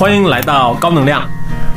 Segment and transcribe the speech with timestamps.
[0.00, 1.22] 欢迎来到高能量，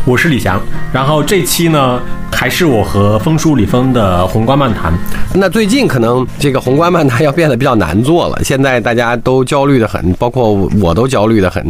[0.05, 0.58] 我是李翔。
[0.93, 2.00] 然后这期呢，
[2.31, 4.93] 还是我和风叔李峰的宏观漫谈。
[5.35, 11.70] 那最近可能这个宏观漫谈要变得比较难做了，现在大家都焦虑的很，包括我都焦虑的很。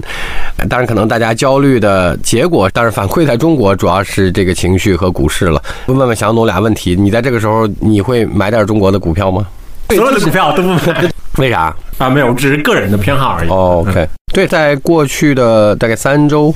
[0.69, 5.59] 当然，可能大家焦虑的结果，但是反馈在中国主要是这个情绪和股市了。
[5.87, 9.47] 问问翔总俩问题：你在这个时候你会买点中国的股票吗？
[9.95, 11.11] 所有的股票都不买。
[11.39, 12.09] 为啥啊？
[12.09, 13.49] 没有，只是个人的偏好而已。
[13.49, 16.53] 哦 OK，对，在过去的大概三周，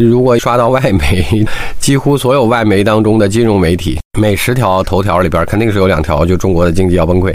[0.00, 1.46] 如果刷到外媒，
[1.78, 7.32] 几乎所有外媒当中的金融媒体，每十条头条里边肯定是有两条就中国的经济要崩溃。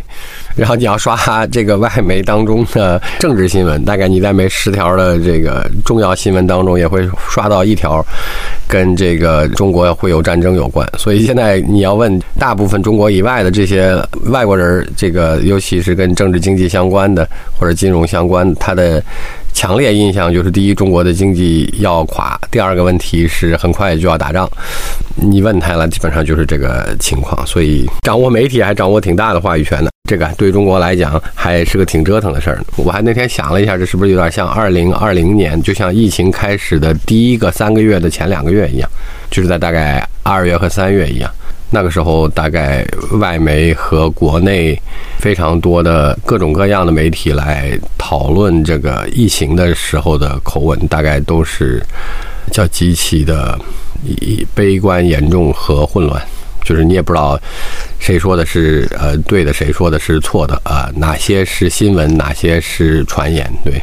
[0.58, 8.06] 然后你要刷这个外媒当中的政治新闻，大概你在每十条的这个重要新闻当中也会刷到一条
[8.68, 10.86] 跟这个中国会有战争有关。
[10.98, 17.26] 所以现在你要问大部分中国以外的这些外国人，这个尤其是跟政治经济相关的
[17.58, 19.02] 或者金融相关，他的
[19.60, 24.50] 强烈印象就是：第一，中国的经济要垮；第二个问题是很快就要打仗。
[25.18, 27.46] 你问他了，基本上就是这个情况。
[27.46, 29.92] 所以掌握媒体还掌握挺大的话语权的。
[30.10, 32.64] 这个对中国来讲还是个挺折腾的事儿。
[32.78, 38.90] 我还那天想了一下，这是不是有点像二零二零年，就像疫情开始的第一个三个月的前两个月一样，
[39.30, 41.30] 就是在大概二月和三月一样。
[41.72, 42.86] 那个时候，大概
[43.20, 44.80] 外媒和国内
[45.20, 51.84] 非常多的各种各样的媒体来讨论这个疫情的时候的口吻，大概都是
[52.52, 53.60] 叫极其的
[54.56, 56.22] 悲观、严重和混乱。
[56.64, 57.40] 就是你也不知道
[58.00, 60.92] 谁说的是呃对的，谁说的是错的啊？
[60.96, 63.50] 哪些是新闻，哪些是传言？
[63.64, 63.82] 对，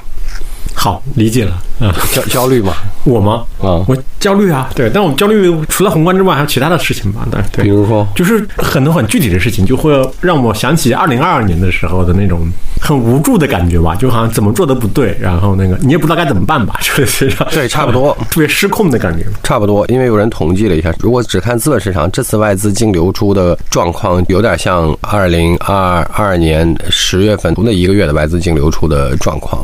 [0.78, 1.58] 好，理解了。
[1.80, 2.74] 嗯，焦焦虑吗？
[3.04, 3.44] 我吗？
[3.60, 4.68] 啊，我焦虑啊。
[4.74, 7.26] 对，但我焦虑除了宏观之外，还有其他的事情吧？
[7.30, 12.46] 对，对，比如说，就是很多很具体的事情，就会让我想起二零二二年的时候的那种
[12.80, 19.26] 很无助的感觉吧，就好像怎么做都不对，然后那个你也不知道该怎么办吧， 就是对，差不多，特别失控的感觉。
[19.42, 29.62] 差不多，因为有人统计了一下，如果只看资本市场，这次外资净流出的状况有点像二零二二年十月份那一个月的外资净流出的状况，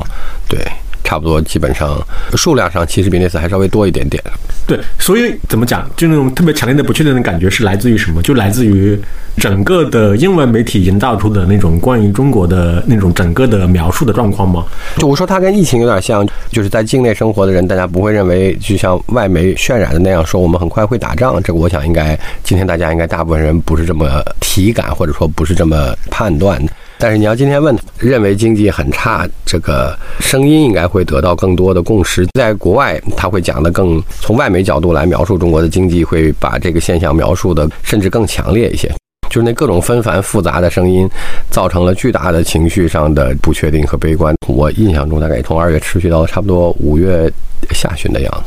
[0.48, 0.60] 对。
[1.04, 2.00] 差不多，基本上
[2.36, 4.22] 数量上其实比那次还稍微多一点点。
[4.66, 8.22] 对，所以怎么讲，就那种特别强烈的不确定的感觉是来自于什么？
[8.22, 8.98] 就来自于
[9.36, 14.64] 整个的英文媒体营造出的那种关于中国的那种整个的描述的状况吗？
[14.98, 21.42] 就我说，它跟疫情有点像，就是在境内生活的人，大家不会认为就像外媒渲染的那样，说我们很快会打仗。
[21.42, 26.72] 这个我想应该今天大家应该大部分人不是这么体感，或者说不是这么判断的。
[27.02, 32.24] 但是你要今天问他，认为经济很差，这个声音应该会得到更多的共识。
[32.38, 38.88] 在国外，他会讲的更从外媒角度来描述中国的经济，会把这个现象描述的甚至更强烈一些。
[39.28, 41.10] 就是那各种纷繁复杂的声音，
[41.50, 44.32] 造成了巨大的情绪上的不确定和悲观。
[44.46, 47.28] 我印象中，大概从二月持续到差不多五月
[47.72, 48.44] 下旬的样子。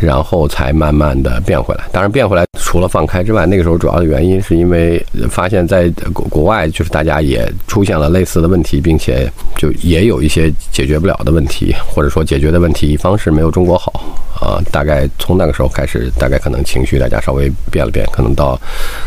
[0.00, 1.84] 然后才慢慢的变回来。
[1.92, 13.92] 当然，变回来除了放开之外，那个时候主要的原因是因为发现，在国国外就是大家也出现了类似的问题，并且就也有一些解决不了的问题，或者说解决的问题方式没有中国好
[14.40, 14.58] 啊。
[14.72, 18.60] 大概从那个时候开始，大概可能情绪大家稍微变了变，可能到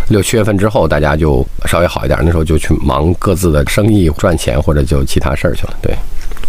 [0.08, 2.18] 六七月份之后，大家就稍微好一点。
[2.24, 5.76] 那时候就去忙各自的生意赚钱，或者就其他事儿去了。
[5.82, 5.94] 对。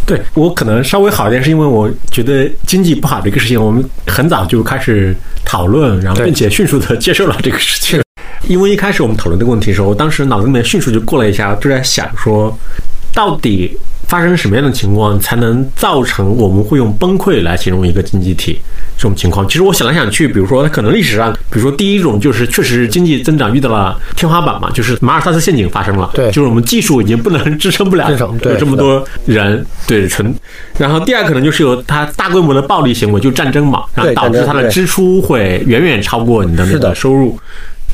[0.09, 5.15] 对我可能稍微好一点，是因为我觉得经济不好这个事情，我们很早就开始
[5.45, 8.03] 讨论，然后并且迅速的接受了这个事情。
[8.49, 12.57] 因为一开始我们讨论这个问题的时候，我当时脑子里面迅速就过了一下，就在想说，
[13.13, 13.77] 到底
[14.09, 18.59] 发生什么样的情况才能造成我们会用崩溃来形容一个经济体？
[18.97, 30.35] 这种情况，其实我想来想去，比如说它，可能历史上，比如说第一种就是确实经济增长遇到了天花板嘛，就是马尔萨斯陷阱发生了，对，就是我们技术已经不能支撑不了，有这么多人，对，存。
[30.79, 37.39] 然后第二可能就是有它大规模的暴力行为，就战争嘛，然后导致它的支出会远远超过你的那个收入，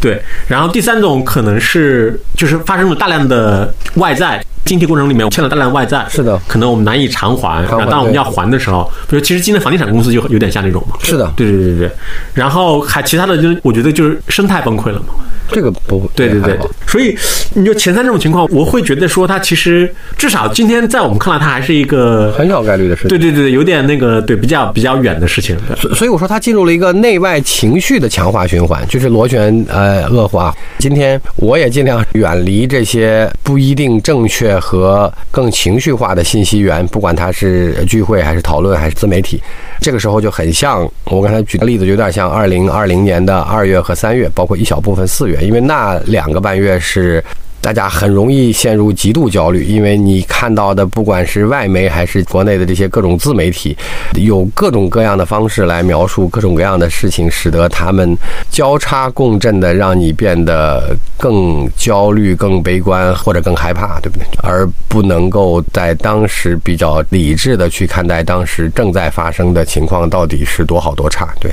[0.00, 0.22] 对。
[0.48, 4.42] 然后第三种可能是就是发生了大量的外债。
[4.64, 7.62] 经济过程里面欠了大量外债，是的，可能我们难以偿还。
[7.62, 10.96] 然后当我们要还的时候，比如其实今天房地产公司就有点像这种嘛。
[11.02, 11.90] 是的，对对对对。
[12.32, 15.14] 然后还其他的就是，我觉得就是生态崩溃了嘛。
[15.46, 16.58] 这个不，对对对。
[16.86, 17.14] 所以
[17.52, 23.10] 你就前三这种情况，我会觉得说它其实至少今天在我们看来，它还是一个很小概率的事情。
[23.10, 25.54] 对对对，有点那个对比较比较远的事情。
[25.76, 30.54] 所所以我说它进入了一个内外情绪的强化循环，就是螺旋呃恶化。
[30.78, 35.12] 今天我也尽量远离这些不一定正确和。
[35.30, 39.42] 更情绪化的信息源，不管他是聚会还是讨论还是自媒体，
[39.80, 47.22] 这个时候就很像我刚才举的例子，有点像二零二零年的二月和三月，包括一小部分四月，因为那两个半月是
[47.64, 53.74] 大家很容易陷入极度焦虑，因为你看到的不管是外媒还是国内的这些各种自媒体，
[54.16, 58.14] 有各种各样的方式来描述各种各样的事情，使得他们
[58.50, 64.26] 交叉共振的让你变得更焦虑、更悲观或者更害怕，对不对？
[64.42, 71.50] 而不能够在当时比较理智的去看待当时正在发生的情况到底是多好多差，对。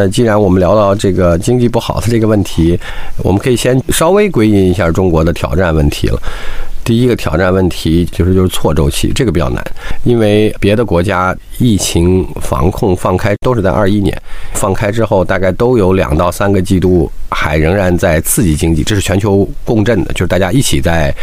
[0.00, 2.78] 呃，既然我们聊到这个经济不好的这个问题，
[3.24, 6.22] 我们可以先稍微归因一下中国的挑战问题了。
[6.84, 9.60] 第一个挑战问题其实就是错周期，这个比较难，
[10.04, 14.20] 因为别的国家疫情防控放开都是在二一年
[14.54, 21.14] 放开之后，大概都有两到三个季度还仍然在刺激经济，这是全球共振的，就是大家一起在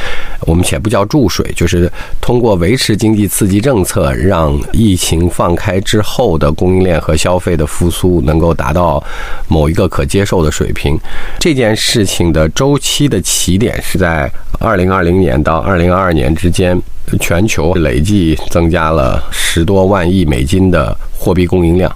[0.41, 1.91] 我们且不叫注水，就是
[2.21, 9.03] 通过维持经济刺激政策，让疫情放开之后的供应链和消费的复苏能够达到
[9.47, 10.97] 某一个可接受的水平。
[11.39, 15.65] 这件事情的周期的起点是在二零二零年到。
[15.65, 16.79] 二零二二年之间，
[17.19, 21.93] 全球累计增加了十多万亿美金的货币供应量，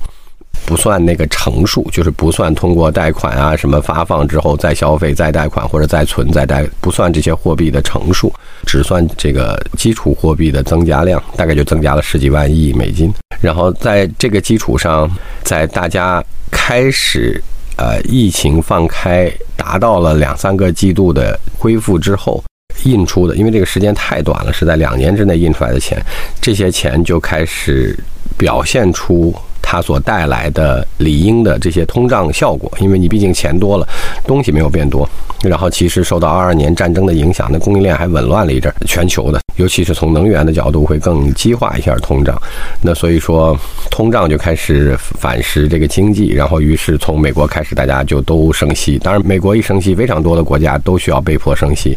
[0.65, 8.33] 不算那个乘数，就是不算通过贷款啊什么发放之后再消费、再贷款或者再存、再贷，不算这些货币的乘数，
[8.65, 13.11] 只算这个基础货币的增加量，大概就增加了十几万亿美金。
[13.41, 15.09] 然后在这个基础上，
[15.43, 17.41] 在大家开始
[17.77, 22.43] 呃疫情放开，达到了两三个季度的恢复之后。
[22.83, 26.01] 印出的，因为这个时间太短了，是在两年之内印出来的钱，
[26.41, 27.97] 这些钱就开始
[28.37, 29.33] 表现出
[29.71, 33.87] 它所带来的理应的这些通胀效果，因为你毕竟钱多了，
[34.25, 35.07] 东西没有变多。
[35.43, 42.35] 然后其实受到二二年战争的影响，那供应链还紊乱了一阵，全球的，尤其是从能源的角度会更激化一下通胀。
[42.81, 43.55] 那所以说
[43.91, 48.97] 通胀就开始反噬这个经济，然后于是从美国开始，大家就都升息。
[48.97, 51.95] 当然，美国一升息，非常多的国家都需要被迫升息，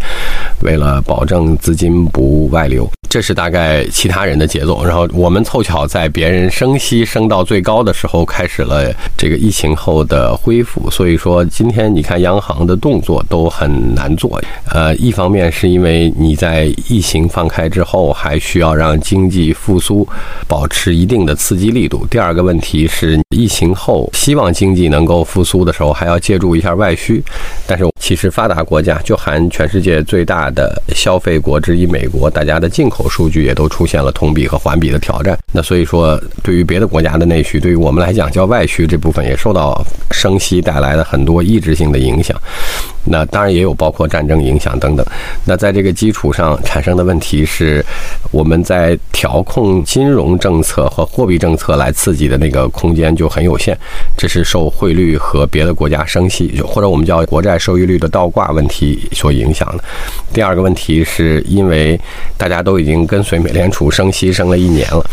[0.61, 2.87] 为了保证资金不外流。
[3.09, 4.83] 这是大概其他人的节奏。
[4.85, 10.91] 然后我们凑巧在别人升息升到最高的时候，开始了这个疫情后的恢复。
[10.91, 13.13] 所以说今天你看央行的动作。
[13.29, 20.07] 都很难做，呃，一方面是因为你在疫情放开之后，还需要让经济复苏
[20.49, 27.23] 保持一定的刺激力度；第二个问题是，疫情后希望经济能够复苏的时候，还要借助一下外需。
[27.67, 35.39] 但是，其实发达国家就含全世界最大的消费国之一美国，大家的进口数据也都出现了同比和环比的挑战。
[35.53, 42.37] 那所以说，对于别的国家的内需，对于我们来讲叫外需这部分，也受到升息带来的很多抑制性的影响。
[43.05, 45.05] 那当然也有包括战争影响等等。
[45.45, 47.85] 那在这个基础上产生的问题是，
[48.31, 53.77] 我们在调控金融政策和货币政策来刺激的那个空间就很有限，
[54.17, 59.83] 这是受汇率和别的国家升息，或者我们叫国债收益率的倒挂问题所影响的。
[60.33, 62.01] 第二个问题是因为
[62.37, 65.05] 大家都已经跟随美联储升息升了一年了，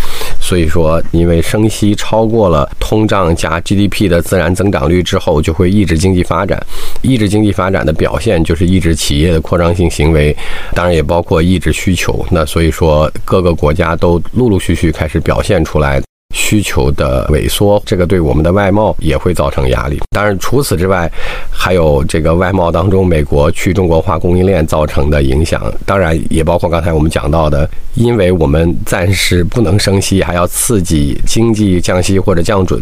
[0.50, 6.60] 所以说因为升息超过了通胀加 GDP 的自然增长率之后，就会抑制经济发展，
[7.01, 7.80] 抑制经济发展。
[7.86, 10.36] 的表现就是抑制企业的扩张性行为，
[10.74, 12.25] 当然也包括抑制需求。
[12.30, 16.09] 那所以说，各个国家都陆陆续续开始表现出来。
[16.34, 20.00] 需求的萎缩，这个对我们的外贸也会造成压力。
[20.10, 21.12] 当然，除此之外，
[21.52, 25.72] 还有这个外贸当中美国去中国化供应链造成的影响。
[25.86, 32.82] 当然，也包括刚才我们讲到的，因为我们暂时不能升息，还要刺激经济降息或者降准，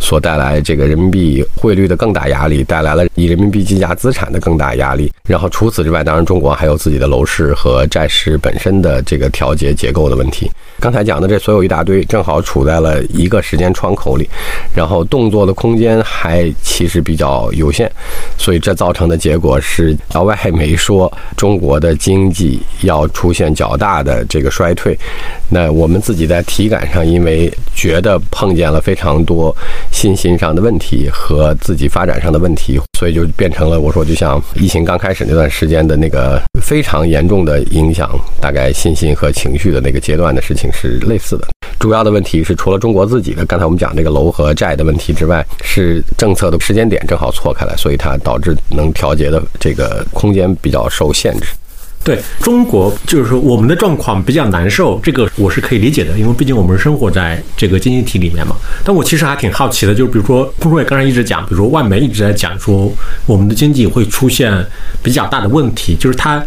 [0.00, 5.10] 所带来这个人民币汇率的更大压力，带来了以人民币计价资产的更大压力。
[5.26, 10.50] 然后，除此之外，当然中国还有自己的楼市和债市本身的这个调节结构的问题。
[10.80, 14.28] 刚才讲的这所有一大堆，正好处在了一个时间窗口里，
[14.74, 17.90] 然后动作的空间还其实比较有限，
[18.36, 24.98] 所以这造成的结果是，老外还没说中国的经济要出现较大的这个衰退。
[25.48, 29.54] 那我们自己在体感上，因为觉得碰见了非常多
[29.92, 38.10] 信心上的问题和自己发展上的问题，所以就变成了我说就像疫情刚开始那段时间的那个非常严重的影响，
[38.40, 40.70] 大概信心和情绪的那个阶段的事情。
[40.72, 41.46] 是类似的，
[41.82, 51.48] 主要的问题是除了中国自己的，刚才我们讲这个楼和债的问题之外，是政策的时间点正好错开来，所以它导致能调节的这个空间比较受限制。
[52.04, 58.54] 对中国，就是说我们的状况比较难受，这个我是可以理解的，因为毕竟我们生活在这个经济体里面嘛。
[58.84, 62.88] 但我其实还挺好奇的，就是比如说，彭伟刚才一直讲，比如说外媒一直在讲说
[63.26, 64.52] 我们的经济会出现
[65.02, 66.40] 比较大的问题，就是它。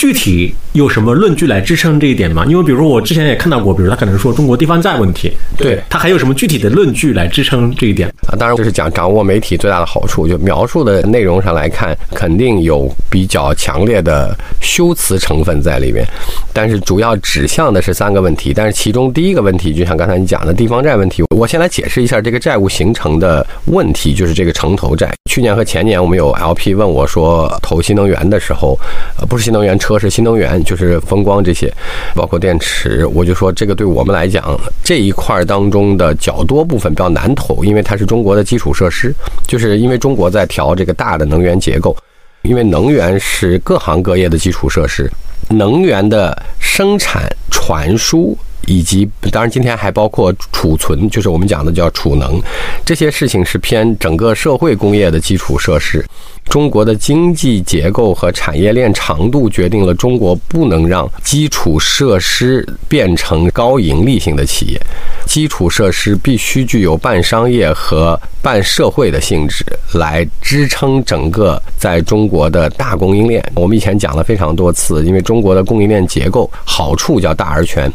[0.00, 2.46] 具体有什么论据来支撑这一点吗？
[2.48, 8.08] 因为比如说我之前也看到过，比如他可能说中国地方债问题，对他还有什么具体的论据来支撑这一点？
[8.26, 16.02] 啊，当然这是讲掌握媒体最大的好处，就描述的内容上来看，肯定有比较强烈的修辞成分在里面，
[16.50, 25.12] 但是主要指向的是三个问题，但是其中第一个问题，就像刚才你讲的地方债问题，我先来解释一下这个债务形成的问题，就是这个城投债。
[25.30, 28.78] 去年和前年，我们有 LP 问我说，投新能源的时候，
[29.18, 31.68] 呃，不是新能源车，说是新能源，就是风光这些，
[32.14, 39.12] 包括电池，我就说这个对我们来讲，这一块当中的较多部分比较难投，因为它是中国的基础设施，
[39.48, 41.96] 就是因为中国在调这个大的能源结构，
[42.42, 45.10] 因为能源是各行各业的基础设施，
[45.48, 48.38] 能源的生产传输。
[48.70, 52.40] 以及当然，今天还包括储存，就是我们讲的叫储能，
[52.84, 56.06] 这些事情是偏整个社会工业的基础设施。
[56.44, 64.80] 中国的经济结构和产业链长度决定了中国不能让基础设施变成高盈利性的企业，
[65.26, 73.44] 基础设施必须具有半商业和半社会的性质，来支撑整个在中国的大供应链。
[73.56, 77.92] 我们以前讲了非常多次，因为中国的供应链结构好处叫大而全。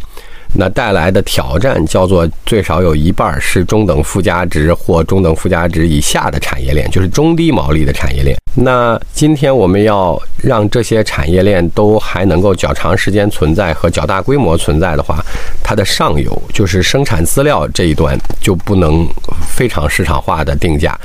[0.58, 8.38] 那带来的挑战叫做最少有一半是中等附加值或中等附加值以下的产业链，就是中低毛利的产业链。
[8.58, 15.22] 那今天我们要让这些产业链都还能够较长时间存在和较大规模存在的话，
[15.62, 19.06] 它的上游就是生产资料这一端就不能
[19.46, 20.98] 非常市场化的定价，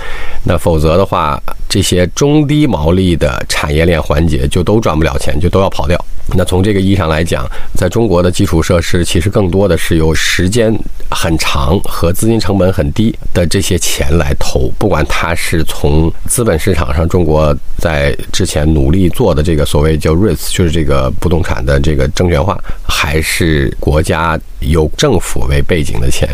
[0.45, 5.99] 那否则的话，这些中低毛利的产业链环节就都赚不了钱，就都要跑掉。
[6.37, 10.71] 那从这个意义上来讲，在中国的基础设施其实更更多的是由时间
[11.11, 26.29] 很长和资金成本很低的这些钱来投，不管它是从资本市场上中国在之前努力做的这个所谓叫 REITs，就是这个不动产的这个证券化，还是国家有政府为背景的钱，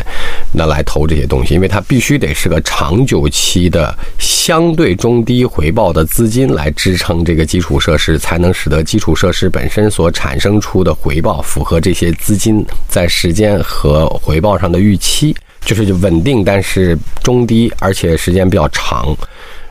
[0.53, 9.87] 那来投这些东西，因为它必须得是个长久期的相对中低回报的资金来支撑这个基础设施，才能使得基础设施本身。
[9.91, 19.17] 所产生出的回报符合这些资金在时间和回报上的预期，就是稳定，但是中低，而且时间比较长。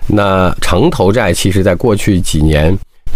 [0.07, 2.75] 那城投债其实在过去几年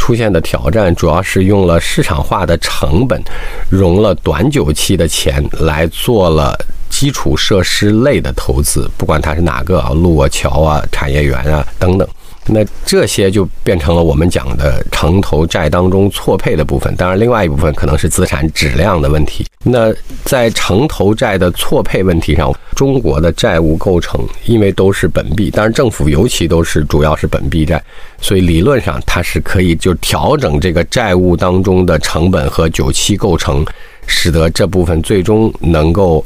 [0.09, 3.21] 出现的挑战，主要是用了市场化的成本，
[3.69, 6.57] 融了短久期的钱来做了
[6.89, 12.09] 基础设施类的投资，不管它是哪个啊，路啊、桥啊、产业园啊等等。
[12.51, 19.45] 那这些就变成了我们讲的城投债当中错配的部分，当然，另外一部分可能是资产质量的问题。
[19.63, 27.81] 那在城投债的错配问题上，中国的债务构成因为都是本币，当然政府尤其都是主要是本币债，
[28.19, 33.63] 所以理论上它是可以就调整这个债务当中的成本和久期构成，
[34.07, 36.25] 使得这部分最终能够。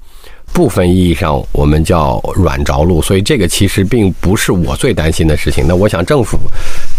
[0.53, 5.65] 部分意义上，我们叫软着陆，所以这个其实并不是我最担心的事情。
[5.67, 6.37] 那我想，政府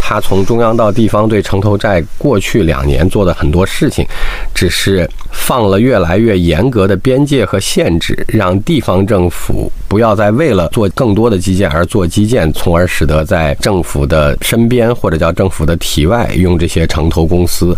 [0.07, 4.07] 他从中央到地方对城投债过去两年做的很多事情，
[4.55, 17.75] 只是放了越来越严格的边界和限制，让地方政府不要再为了做更多的基建而做基建，从而使得在政府的身边或者叫政府的体外用这些城投公司。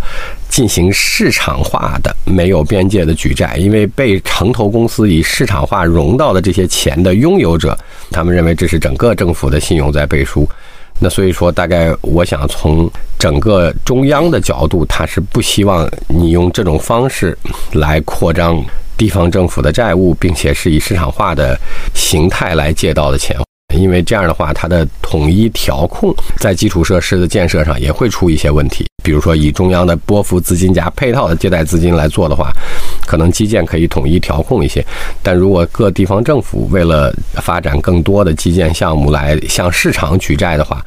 [0.49, 7.77] 进行市场化的没有边界的举债，因为被城投公司以市场化融到的这些钱的拥有者，
[8.11, 10.49] 他们认为这是整个政府的信用在背书。
[10.99, 17.37] 那所以说，大概我想从整个中央的角度，他是不希望你用这种方式
[17.73, 18.63] 来扩张
[18.97, 21.59] 地方政府的债务，并且是以市场化的
[21.95, 23.37] 形态来借到的钱。
[23.77, 28.87] 因为这样的话，它的统一调控在基础设施的建设上也会出一些问题。
[29.05, 32.51] 比如说，以中央的拨付资金加配套的借贷资金来做的话，
[33.07, 34.85] 可能基建可以统一调控一些。
[35.23, 40.85] 但如果各地方政府为了发展更多的基建项目来向市场举债的话，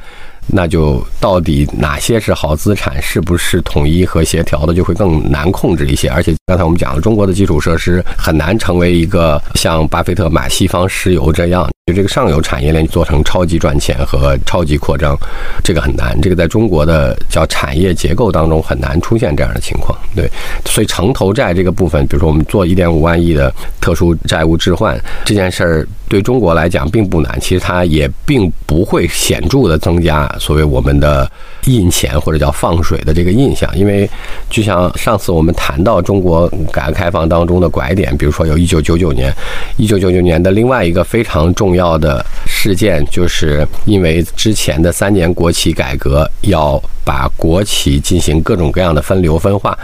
[0.52, 6.08] 那就到底哪些是好资产，是不是统一和协调的，就会更难控制一些。
[6.08, 11.68] 而且刚才我们讲了，中国的基础设施很难成为一个像巴菲特买西方石油这样。
[11.90, 15.18] 就这个上游产业链做成超级赚钱和超级扩张，
[15.64, 16.16] 这个很难。
[16.20, 19.98] 这个在中国的叫产业结构当中很难出现这样的情况。
[20.14, 20.30] 对，
[20.64, 27.36] 所以城投债这个部分，比如说我们做一点五万亿的特殊债务置换这件事儿，对中国来讲并不难。
[27.40, 31.28] 其实它也并不会显著的增加所谓我们的
[31.66, 34.08] 印钱或者叫放水的这个印象，因为
[34.48, 39.32] 就像上次我们谈到中国改革开放当中的拐点，比如说有一九九九年，
[39.76, 41.90] 一九九九年的另外一个非常重要。
[42.00, 49.76] 的事件，就是因为之前的三年国企改革，要把国企进行各种各样的分流分化，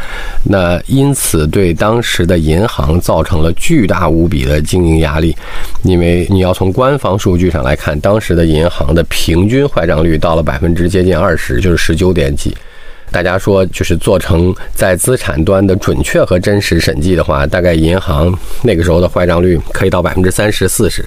[0.45, 5.37] 那因此对当时的银行造成了巨大无比的经营压力。
[5.83, 12.57] 因为你要从官方数据上来看，当时的银行的平均坏账率到了百分之接近二十，就是十九点几。
[13.11, 18.33] 大家说，就是做成在资产端的准确和真实审计的话，大概银行
[18.63, 21.05] 那个时候的坏账率可以到百分之三十四十。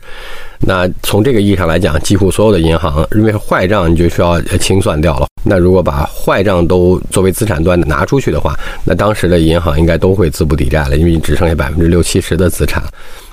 [0.59, 5.27] 那从这个意义上来讲，几乎所有的银行，因为坏账你就需要清算掉了。
[5.43, 12.83] 那如果把坏账都作为资产端拿出去的话，那当时的银行应该都会资不抵债了，因为你只剩下百分之六七十的资产。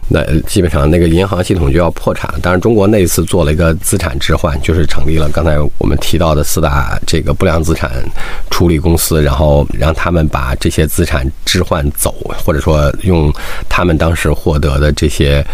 [0.08, 2.38] 那基本上那个银行系统就要破产了。
[2.40, 7.90] 当然，中国那一次做了一个资产置换，就是成立了刚才我们提到的四大这个不良资产
[8.50, 13.32] 处理公司，然后让他们把这些资产置换走，或者说用
[13.68, 15.44] 他们当时获得的这些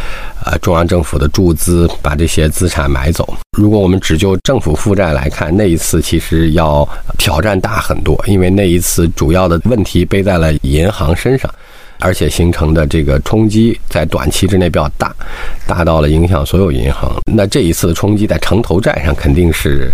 [0.44, 3.36] 呃中央政府的注资把这些资产买走。
[3.56, 11.50] 如果我们只就政府负债来看，那一次其实要挑战大很多，因为那一次主要的问题背在了银行身上。
[12.02, 15.14] 而且形成的这个冲击在短期之内比较大，
[15.66, 17.12] 大到了影响所有银行。
[17.32, 19.90] 那这一次的冲击在城投债上肯定是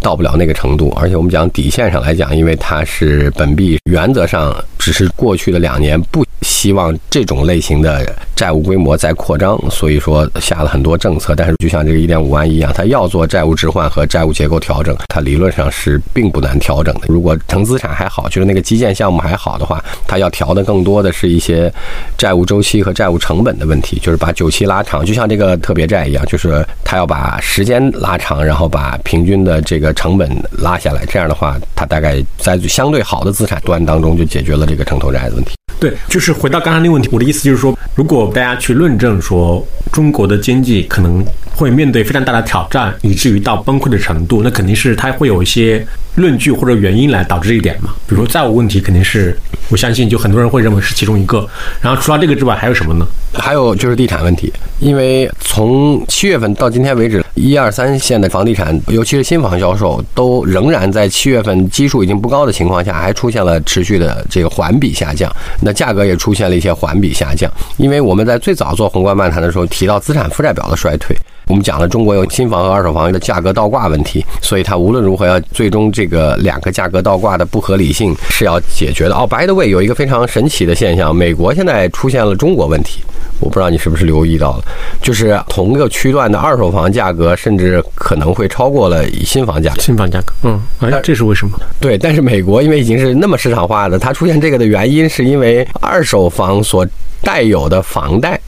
[0.00, 0.90] 到不了那个程度。
[0.96, 11.34] 而且我们讲底线上来讲，因为它是本币，原则上只是过去的两年不希望这种类型的债务规模再扩张，所以说下了很多政策。
[11.36, 17.02] 但是就像这个一点五万亿一样，它要做债务置换和债务结构调整，它理论上是并不难调整的。
[17.08, 21.49] 如果成资产还好，就是那个基建项目还好的话，它要调的更多的是一些。
[21.50, 21.72] 些
[22.16, 31.04] 债务周期和债务成本的问题，就是把久期拉长，就像这个特别债一样，就是它要把时间拉长，然后把平均的这个成本拉下来。
[31.06, 35.59] 这样的话，它大概在相对好的资产端当中就解决了这个城投债的问题。
[35.78, 41.24] 对，就是回到刚才那个问题，我的意思就是说，如果大家去论证说中国的经济可能
[41.54, 45.86] 会面对非常大的挑战，以至于到崩溃的程度，那肯定是它会有一些
[46.16, 47.90] 论据或者原因来导致这一点嘛。
[48.06, 51.46] 比如说债务问题，肯定是我相信就很多人会认为是其中一个。
[51.80, 53.06] 然后除了这个之外，还有什么呢？
[53.32, 65.30] 还有就是地产问题，因为从七月份到今天为止，一二三线的房地产，尤其是新房销售，都仍然在七月份基数已经不高的情况下，还出现了持续的这个环比下降。
[65.62, 71.16] 那价格也出现了一些环比下降，因为我们在最早做宏观漫谈的时候提到资产负债表的衰退，
[71.50, 79.16] 我们讲了中国有新房和二手房的价格倒挂问题，所以它无论如何要最终这个两个价格倒挂的不合理性是要解决的。
[79.16, 83.00] 哦，by the way，有一个非常神奇的现象，美国现在出现了中国问题，
[83.40, 84.64] 我不知道你是不是留意到了，
[85.02, 91.58] 就是同个区段的二手房价格甚至可能会超过了新房价，新房价格，嗯，哎，这是为什么？
[91.80, 95.66] 对，但是美国因为已经是那么市场化的，它出现这个的原因是因为。
[95.80, 96.86] 二手房所
[97.22, 98.40] 带有的房贷。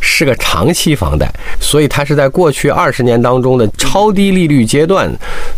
[0.00, 5.10] 是个长期房贷，所以它是在过去二十年当中的超低利率阶段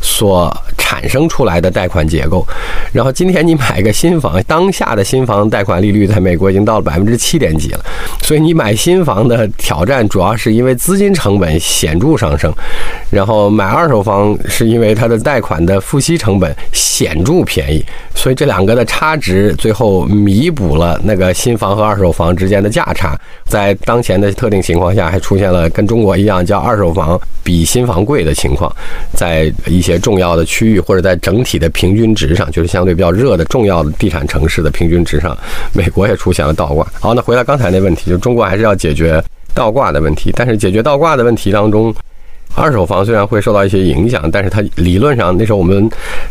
[0.03, 2.45] 所产生出来的贷款结构。
[2.93, 7.85] 然后今天你买个新房， 当下的新房贷款利率在美国已经到了百分之七点几了。
[8.23, 12.51] 所以你买新房的挑战主要是因为资金成本显著上升，
[13.11, 17.85] 然后买二手房是因为它的贷款的付息成本显著便宜。
[18.15, 23.15] 所以这两个的差值最后弥补了那个新房和二手房之间的价差，
[23.45, 24.31] 在当前的。
[24.41, 28.75] 特定情况下，还出现了跟中国一样叫二手房比新房贵的情况，
[29.13, 35.37] 在一些重要的区或者在整体的平均值上，就是相对比较热的重要的地产城市的平均值上，
[35.73, 36.87] 美国也出现了倒挂。
[37.01, 39.23] 好，那回到刚才那问题，就中国还是要解决
[39.55, 41.95] 倒挂的问题，但是解决倒挂的问题当中。
[42.57, 45.89] 二手房虽然会受到一些影响，但是它理论上那时候我们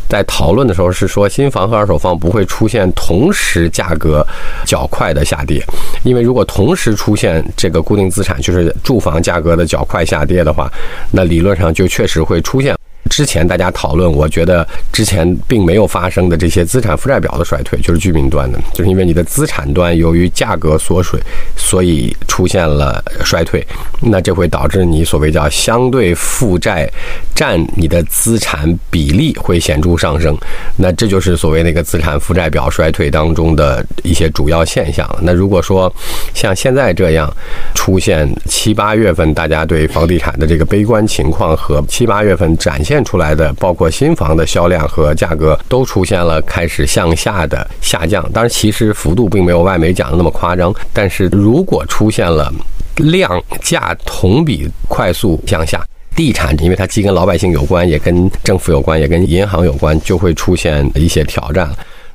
[0.10, 4.26] 在讨论的时候是说，新房和二手房不会出现同时价格
[4.66, 5.64] 较快的下跌，
[6.04, 10.70] 因为如果同时出现这个固定资产就是住房价格的较快下跌的话，
[11.10, 12.76] 那理论上就确实会出现。
[13.10, 21.20] 之前大家讨论，我觉得之前并没有发生的这些资产负债表的衰退，就是居民端的，就是因为你的资产端由于价格缩水，
[21.58, 23.66] 所以出现了衰退，
[24.00, 26.90] 那这会导致你所谓叫相对负债
[27.36, 30.38] 占你的资产比例会显著上升，
[30.78, 35.10] 那这就是所谓那个资产负债表衰退当中的一些主要现象。
[35.24, 35.94] 那如果说
[36.34, 37.32] 像现在这样
[37.74, 42.99] 出现七八月份大家对房地产的这个悲观情况和七八月份展现。
[43.04, 50.74] 出来的包括新房的销量和价格都出现了开始向下的下降，当然其实幅度并没有外媒讲的那么夸张。
[50.94, 52.54] 但是如果出现了
[52.98, 55.84] 量价同比快速向下，
[56.16, 61.70] 地产因为它既跟老百姓有关，也跟政府有关，也跟银行有关，就会出现一些挑战。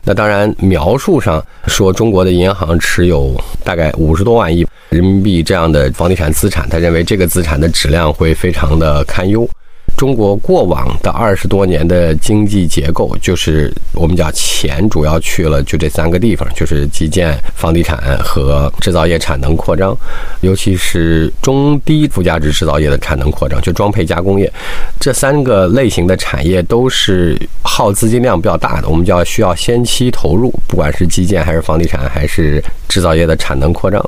[0.06, 4.66] 那当然描述上说中国的银行持有大概五十多万亿。
[4.90, 9.48] 人民币这样的房地产资产，他认为这个资产的质量会非常的堪忧。
[9.96, 19.96] 中国过往的二十多年的经济结构，就是我们讲钱主要去了就这三个地方，就是基建、房地产和制造业产能扩张，
[20.40, 24.52] 尤其是中低附加值制造业的产能扩张，就装配加工业
[24.98, 34.04] 这三个类型的产业都是耗资金量比较大的，我们叫需要先期投入，不管是基建还是房地产还是制造业的产能扩张。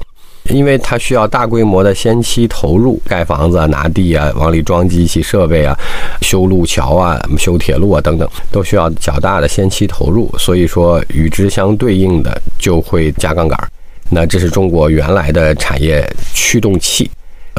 [0.51, 5.77] 因为它需要大规模的先期投入，盖房子啊、拿地啊、往里装机器设备啊、
[6.23, 10.33] 修路桥啊、修铁路啊等等，都需要较大的先期投入。
[10.39, 13.59] 所以说，与之相对应的就会加杠杆。
[14.09, 17.11] 那这是中国原来的产业驱动器，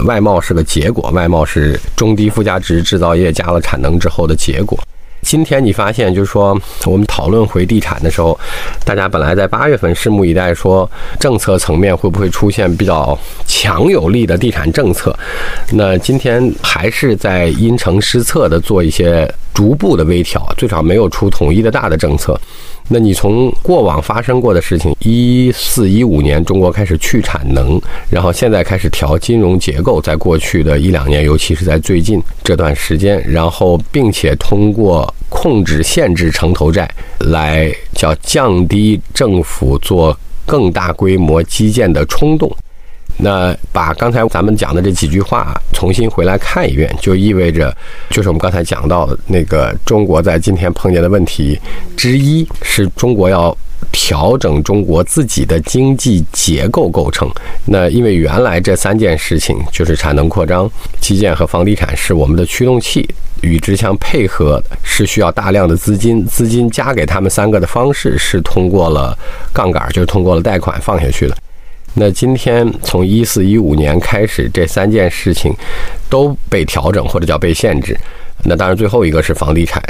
[0.05, 4.79] 外贸是个结果，外贸是中低附加值制造业加了产能之后的结果。
[5.27, 8.39] 今天你发现，就是说，我们讨论回地产的时候，
[8.85, 15.13] 大家本来在八月份拭目以待，说政策层面会不会出现比较强有力的地产政策？
[15.73, 22.39] 那今天还是在因城施策的做一些逐步的微调，最少没有出统一的大的政策。
[22.89, 42.49] 那你从过往发生过的事情，一四一五年中国开始去产能，然后现在开始调金融结构，在过去的一两年，尤其是在最近这段时间，然后并且通过控制、限制城投债，来叫降低政府做更大规模基建的冲动。
[43.17, 47.75] 那把刚才咱们讲的这几句话重新回来看一遍，就意味着，
[48.09, 51.59] 就是我们刚才讲到的那个中国在今天碰见的问题
[51.95, 53.55] 之一，是中国要
[53.91, 57.29] 调整中国自己的经济结构构成。
[57.65, 63.07] 那因为原来这三件事情就是产能扩张、基建和房地产是我们的驱动器，
[63.41, 69.17] 与之相配合是需要大量的资金，资金加给他们三个的方式是通过了
[69.51, 71.35] 杠杆，就是通过了贷款放下去的。
[71.99, 75.51] 那今天从一四一五年开始，这三件事情
[76.07, 77.97] 都被调整或者叫被限制。
[78.43, 79.81] 那当然，最后一个是房地产。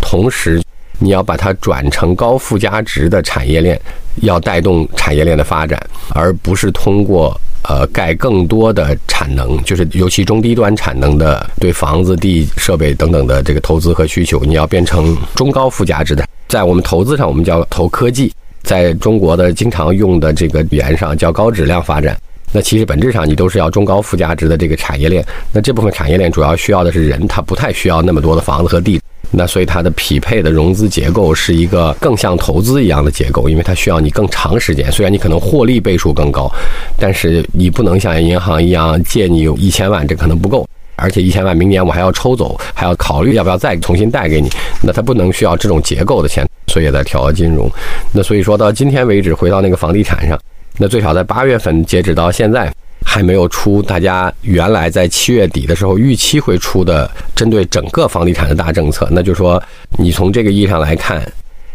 [0.00, 0.62] 同时，
[0.98, 3.78] 你要把它转成高附加值的产业链，
[4.22, 5.78] 要带动产业链的发展，
[6.14, 16.26] 而不是通过呃盖更多的产能，就是尤其中低端产能的对房子、地、设备等等的这个投资和需求，你要变成中高附加值的。
[16.48, 18.32] 在我们投资上，我们叫投科技。
[18.64, 22.16] 在中国的经常用的这个语言上叫高质量发展，
[22.50, 25.24] 那其实本质上你都是要中高附加值的这个产业链。
[25.52, 29.00] 那这部分产业链主要需要的是人，它不太需要那么多的房子和地。
[29.36, 34.90] 那所以它的匹配的融资结构是一个更像投资一样的结构，因为它需要你更长时间。
[34.92, 36.48] 虽然你可能获利倍数更高，
[36.96, 40.66] 但是你不能像银行一样借你一千万，这可能不够。
[40.96, 44.48] 而且一千万明年我还要抽走，还要考虑要不要再重新贷给你。
[44.80, 46.48] 那它不能需要这种结构的钱。
[46.66, 47.70] 所以也在调金融，
[48.12, 50.38] 那所以说到今天为止，回到那个房地产上，
[50.78, 52.72] 那最少在八月份截止到现在，
[53.04, 59.06] 还没有出大家原来在七月底的时候预期会出的针对整个房地产的大政策。
[59.10, 59.62] 那就是说，
[59.98, 61.22] 你从这个意义上来看，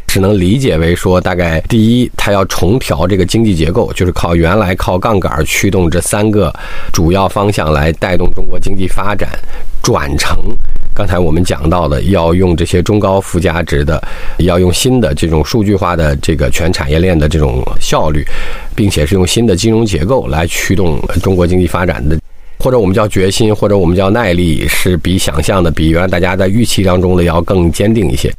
[0.08, 6.52] 只能理解为说，大概第一，它要重调这个经济结构，就是靠原来靠杠杆驱动这三个
[6.92, 9.30] 主要方向来带动中国经济发展，
[9.84, 10.36] 转成。
[11.00, 14.04] 刚才我们讲到的，要用这些中高附加值的，
[14.40, 18.22] 要用新的这种数据化的这个全产业链的这种效率，
[18.76, 22.20] 并且是用新的金融结构来驱动中国经济发展的，
[22.58, 28.30] 或者我们叫决心，或者我们叫耐力，是比想象的，比原来大家在预期当中的要更坚定一些。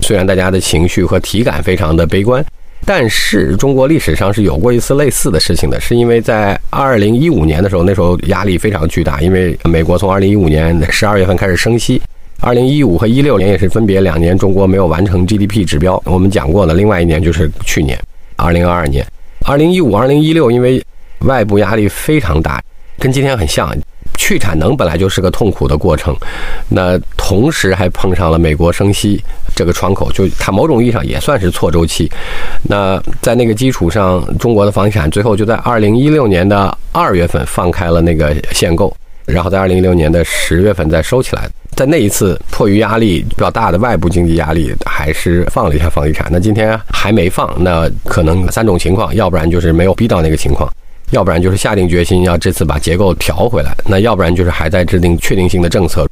[0.00, 2.42] 虽然大家的情绪和体感非常的悲观。
[2.84, 12.00] 但是中国历史上是有过一次类似的事情的，是因为在二零一五年的时候，那时候压力非常巨大，因为美国从二零一五年十二月份开始升息，
[12.40, 16.00] 二零一五和一六年也是分别两年中国没有完成 GDP 指标。
[16.04, 17.98] 我们讲过的，另外一年就是去年
[18.36, 19.04] 二零二二年，
[19.44, 20.80] 二零一五、二零一六，因为
[21.20, 22.62] 外部压力非常大，
[22.98, 23.76] 跟今天很像。
[24.18, 26.16] 去产能本来就是个痛苦的过程，
[26.70, 29.22] 那同时还碰上了美国升息
[29.56, 32.08] 这个窗口，就它某种意义上也算是错周期。
[32.62, 41.48] 那在那个基础上，中国的房地产最后就在二零一六年的二月份放开了那个限购，然后在二零一六年的十月份再收起来。
[41.74, 46.26] 在那一次迫于压力比较大的外部经济压力，还是放了一下房地产。
[46.30, 50.70] 那今天还没放，那可能三种情况，要不然就是没有逼到那个情况。
[51.10, 56.04] 要不然就是下定决心要这次把结构调回来，那要不然就是还在制定确定性的政策。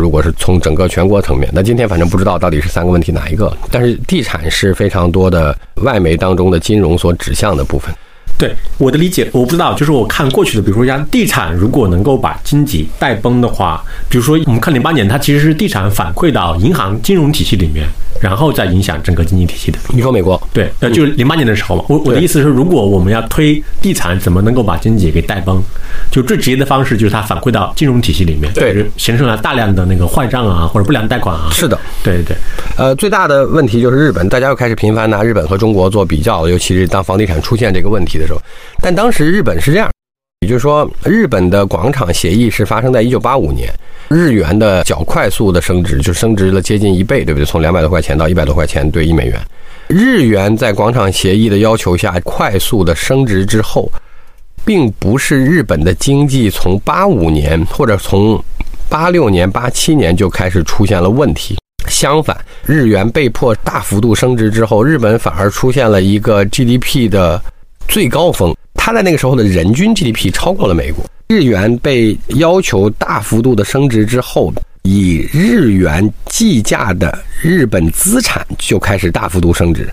[0.00, 3.56] 如果是从整个全国层面，那今天反正不知道到底是三个问题哪一个。
[3.70, 7.94] 但是地产是非常多的外媒当中的金融所指向的部分。
[8.38, 17.86] 对我的理解，我不知道，就是我看过去的，比如说像地产，如果能够把经济带崩的话，比如说我们看零八年，它其实是地产反馈到银行金融体系里面，
[18.20, 19.78] 然后再影响整个经济体系的。
[19.88, 20.40] 你说美国？
[20.52, 21.84] 对，呃，就是零八年的时候嘛。
[21.88, 25.62] 我我的意思是，如果我们要推地产，怎么能够把经济给带崩？
[26.10, 31.48] 就最直接的方式就是它反馈到金融体系里面，对，形成了大量的那个坏账啊，或者不良贷款啊。
[31.50, 32.36] 是的，对对对。
[32.76, 38.40] 呃，最大的问题就是日本，大家又开始频繁拿日本和中国做比较，尤其是当房地产出现这个问题的时候。
[38.80, 39.90] 但当时日本是这样，
[40.40, 43.72] 也就是说，日本的广场协议是发生在一九八五年，
[44.08, 47.44] 日元的较快速的升值，就升值了接近一倍，对不对？
[47.44, 49.40] 从两百多块钱到一百多块钱兑一美元。
[49.88, 53.90] 日元在广场协议的要求下快速的升值之后，
[54.64, 58.42] 并不是日本的经济从八五年或者从
[58.88, 61.56] 八六年、八七年就开始出现了问题。
[61.88, 67.40] 相反，日元被迫大幅度升值之后，日本反而出现了一个 GDP 的
[67.88, 68.54] 最高峰。
[68.74, 71.04] 它在那个时候的人均 GDP 超过了美国。
[71.28, 79.88] 日元被要求大幅度的升值之后，以日元计价的日本资产就开始大幅度升值。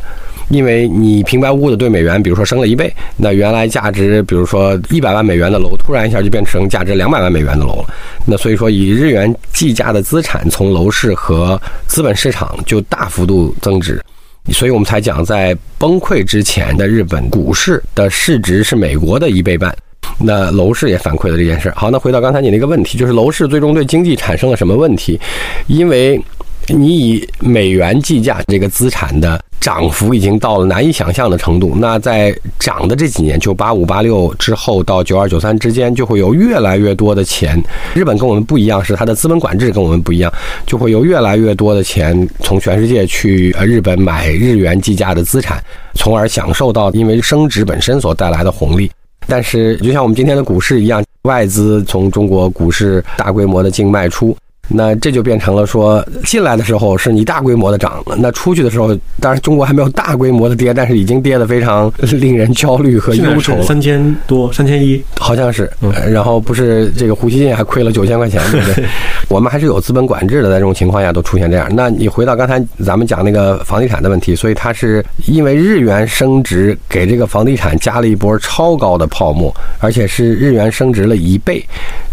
[0.50, 7.94] 因为你平白无故的对美元，比如说升了一倍，那原来价值比如说一百万美元的楼，突然一下就变成价值两百万美元的楼了。
[8.26, 14.04] 那所以说，以日元计价的资产从楼市和资本市场就大幅度增值，
[14.52, 19.76] 所以我们才讲，在崩溃之前的日本股市的市值是美国的一倍半。
[20.20, 21.72] 那楼市也反馈了这件事。
[21.76, 25.20] 好，那回到刚才你那个问题，就是楼市最终对经济产生了什么问题？
[25.68, 26.22] 因为
[26.68, 29.40] 你以美元计价这个资产的。
[29.64, 31.74] 涨幅已经到了难以想象的程度。
[31.78, 37.58] 那在涨的这几年，就八五八六之后到九二九三之间，就会有越来越多的钱。
[37.94, 40.30] 日本跟我们不一样，是它的资本管制跟我们不一样，
[40.66, 48.92] 就会有越来越多的钱从全世界去呃日本买日元计价的资产，从而享受到因为升值本身所带来的红利。
[49.28, 54.36] 但是，就像我们今天的股市一样，外资从中国股市大规模的净卖出。
[54.70, 63.62] 那这就变成了说，进来的时候是你大规模的涨了，那出去的时候，当然中国还没有大规模的跌，但是已经跌得非常令人焦虑和忧愁。
[63.62, 65.70] 三千多，三千一，好像是。
[66.10, 68.86] 然后不是这个胡锡进还亏了九千块钱，对不对？
[69.28, 71.70] 我们还是有资本管制的，在这种情况下都出现这样。
[71.76, 81.62] 那你回到刚才咱们讲那个房地产的问题，所以它是因为日元升值给这个房地产加了一波超高的泡沫，而且是日元升值了一倍，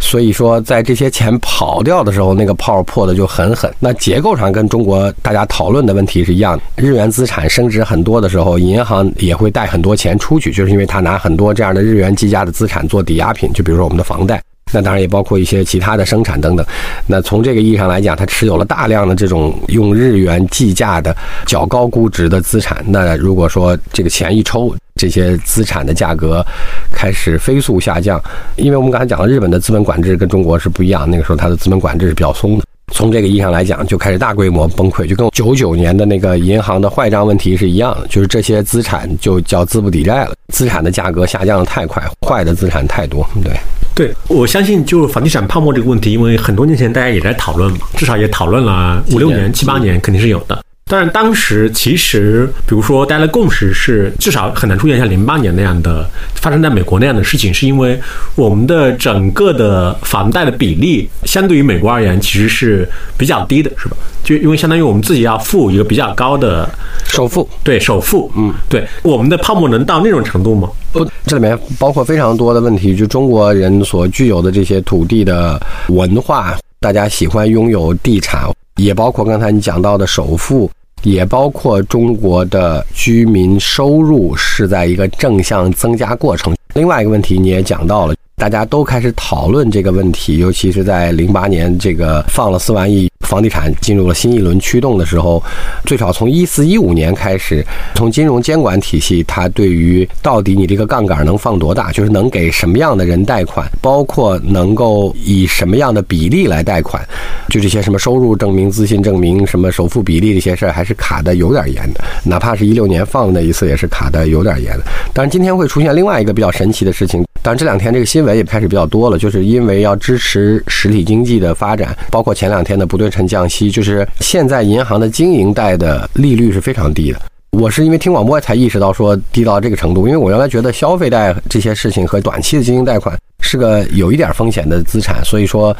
[0.01, 2.40] 所以说在这些钱跑掉的时候。
[2.41, 3.71] 那个泡破的就很狠。
[3.79, 6.63] 那结构上跟中国大家讨论的问题是一样的。
[6.77, 14.43] 日元资产升值很多的时候，银行也会贷很多钱出去，就是因为他拿很多这样的日元计价的资产做抵押品，就比如说我们的房贷。
[14.73, 16.65] 那当然也包括一些其他的生产等等。
[17.07, 22.85] 那从这个意义上来讲，它持有了大量的这种用日元计价的较高估值的资产。
[22.87, 26.45] 那如果说这个钱一抽，这些资产的价格
[26.93, 28.23] 开始飞速下降，
[28.57, 32.65] 因为我们刚才讲了，日本的资本管制跟中国是不一样，那个时候它的资本管制是比较松的。
[32.93, 43.53] 从这个意义上来讲，就开始大规模崩溃，就跟九九年的那个银行的坏账问题是一样的，就是这些资产就叫资不抵债了，资产的价格下降的太快，坏的资产太多，对。
[44.01, 50.59] 对，我相信就房地产泡沫这个问题，因为很多年前大家也在讨论嘛，至少也讨论了五六年、七八年，肯定是有的。
[50.91, 57.97] 但是当时其实，比如说大家的共识是，至少很难出现像零八年那样的发生在美国那样的事情，是因为
[58.35, 63.97] 我们的整个的房贷的比例相对于美国而言其实是比较低的，是吧？
[64.25, 66.69] 就因为相当于我们自己要付一个比较高的
[67.05, 70.69] 首付，对首付，嗯，对，我们的泡沫能到那种程度吗？
[70.93, 80.69] 不，这里面包括非常多的问题，就中国人所具有的这些土地的文化，大家喜欢拥有地产，也包括刚才你讲到的首付。
[81.03, 86.55] 也包括中国的居民收入是在一个正向增加过程。
[86.75, 93.07] 另外一个问题你也讲到了，大家都开始讨论这个问题，尤其是在零八年这个放了四万亿。
[93.29, 95.41] 房地产进入了新一轮驱动的时候，
[95.85, 107.07] 最少从一四一五年开始，从金融监管体系，它对于到底你这个杠杆能放多大，就是能给什么样的人贷款，包括能够以什么样的比例来贷款，
[107.51, 112.03] 就这些什么收入证明、资信证明、什么首付比例这些事儿，还是卡的有点严的。
[112.25, 114.85] 哪怕是一六年放的那一次，也是卡的有点严的。
[115.13, 117.25] 但是，今天会出现另外一个比较神奇的事情。
[117.43, 127.21] 当然，这两天这个新闻也开始比较多了，就是因为要支持实体经济的发展，包括前两天的不对称降息，就是现在银行的经营贷的利率是非常低的。
[127.53, 135.77] 我是因为听广播才意识到说低到这个程度，因为我原来觉得消费贷这些事情和短期的经营贷款是个有一点风险的资产，所以说，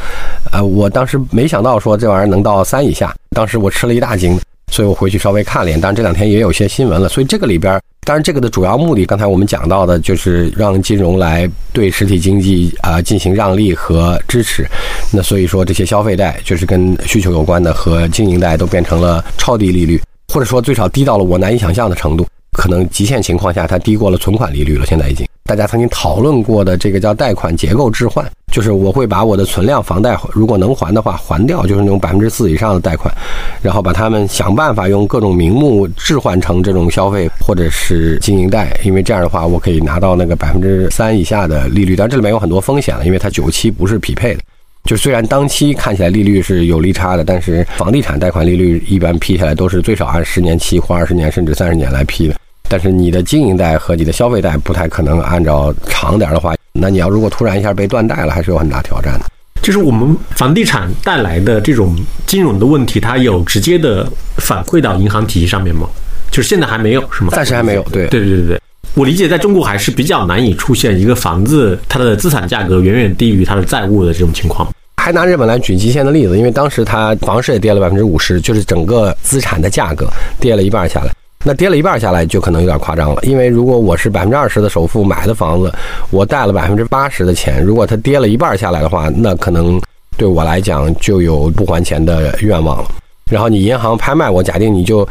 [0.53, 4.37] 呃，我当时没想到说这玩意儿能到三以下，当时我吃了一大惊。
[4.71, 5.81] 所以我回去稍微看了一眼。
[5.81, 14.67] 当然这两天也有些新闻了，所以这个里边，当然这个的主要目的，刚才我们讲到的就是让金融来对实体经济啊进行让利和支持。
[15.13, 20.01] 那所以说这些消费贷就是跟需求有关的和经营贷都变成了超低利率，
[20.33, 22.27] 或者说最少低到了我难以想象的程度。
[22.53, 24.85] 可能极限情况下，它低过了存款利率了。
[24.85, 33.13] 现在已经，大家曾经讨论过的这个叫贷款结构置换，就是我会把我的存量房贷，如果能还的话还掉，就是那种百分之四以上的贷款，
[33.61, 41.97] 然后把他们想办法用各种名目置换成这种消费或者是经营贷，因为这样的话我可以拿到那个百分之三以下的利率。
[41.97, 44.41] 但这里面有很多风险了，因为它九期不是匹配的。
[44.85, 52.37] 就虽然当期看起来利率是有利差的，但是房地产贷款利率一般批下来都是最少按十年期或二十年甚至三十年来批的。
[52.71, 59.27] 但是你的经营贷和你的消费贷不太可能按照长点的话，那你要如果突然一下被断贷了，还是有很大挑战的。
[59.61, 65.89] 就是我们房地产带来的这种金融的问题，它有直接的反馈到银行体系上面吗？
[66.31, 67.31] 就是现在还没有，是吗？
[67.33, 67.83] 暂时还没有。
[67.91, 68.61] 对对对对对，
[68.95, 74.73] 我理解在中国还是比较难以出现一个房子它的资产价格远远低于它的债务的这种情况。
[75.03, 80.07] 还拿日本来举极限的例子，因为当时它房市也跌了百分之五十，就是整个资产的价格
[80.39, 81.11] 跌了一半下来。
[81.43, 85.73] 那跌了一半下来就可能有点夸张了，因为如果我是百分之二十的首付买的房子，
[86.11, 89.81] 我贷了百分之八十的钱，如果它跌了一半下来的话，那可能
[90.19, 92.89] 对我来讲就有不还钱的愿望了。
[93.31, 95.09] 然后你银行拍卖我，假定你就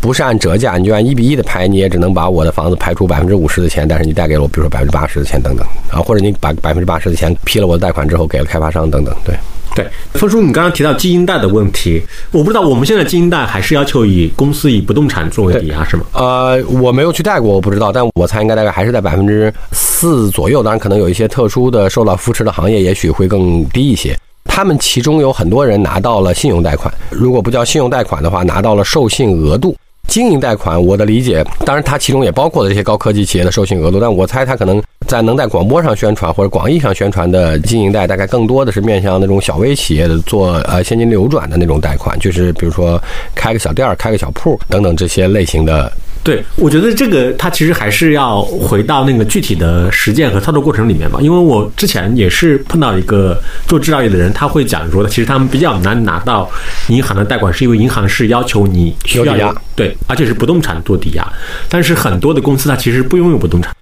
[0.00, 9.34] 不是按折价，你就按一比一的拍，你也只能把我的房子拍出百分之五十的钱，但是你贷给了我，比如说百分之八十的钱等等啊，或者你把百分之八十的钱批了我的贷款之后给了开发商等等，对。
[9.74, 12.02] 对，峰叔，你刚刚提到基金贷的问题，
[12.32, 16.04] 我不知道我们现在基金贷还是要求以公司以不动产作为抵押，是吗？
[16.12, 20.62] 呃，我没有去贷过，我不知道，但我猜应该大概还是在百分之四左右。
[20.62, 24.18] 当然，可能有一些特殊的受到扶持的行业，也许会更低一些。
[24.44, 29.76] 他们其中有很多人拿到了信用贷款，如果不叫信用贷款的话，拿到了授信额度。
[30.10, 43.00] 经营贷款，我的理解，当然它其中也包括了这些高科技企业的授信额度，但我猜它可能在能在广播上宣传或者广义上宣传的经营贷，大概更多的是面向那种小微企业的做呃现金流转的那种贷款，就是比如说
[43.36, 45.90] 开个小店儿、开个小铺等等这些类型的。
[46.22, 51.18] 对，我觉得这个它其实还是要回到那个具体的实践和操作过程里面吧。
[51.22, 56.50] 因为我之前也是碰到一个做制造业的人，他会讲说，其实他们比较难拿到
[56.88, 61.26] 银行的贷款，是因为银行是要求你需要抵押，对，而且是不动产做抵押。
[61.70, 63.74] 但是很多的公司它其实不拥有不动产，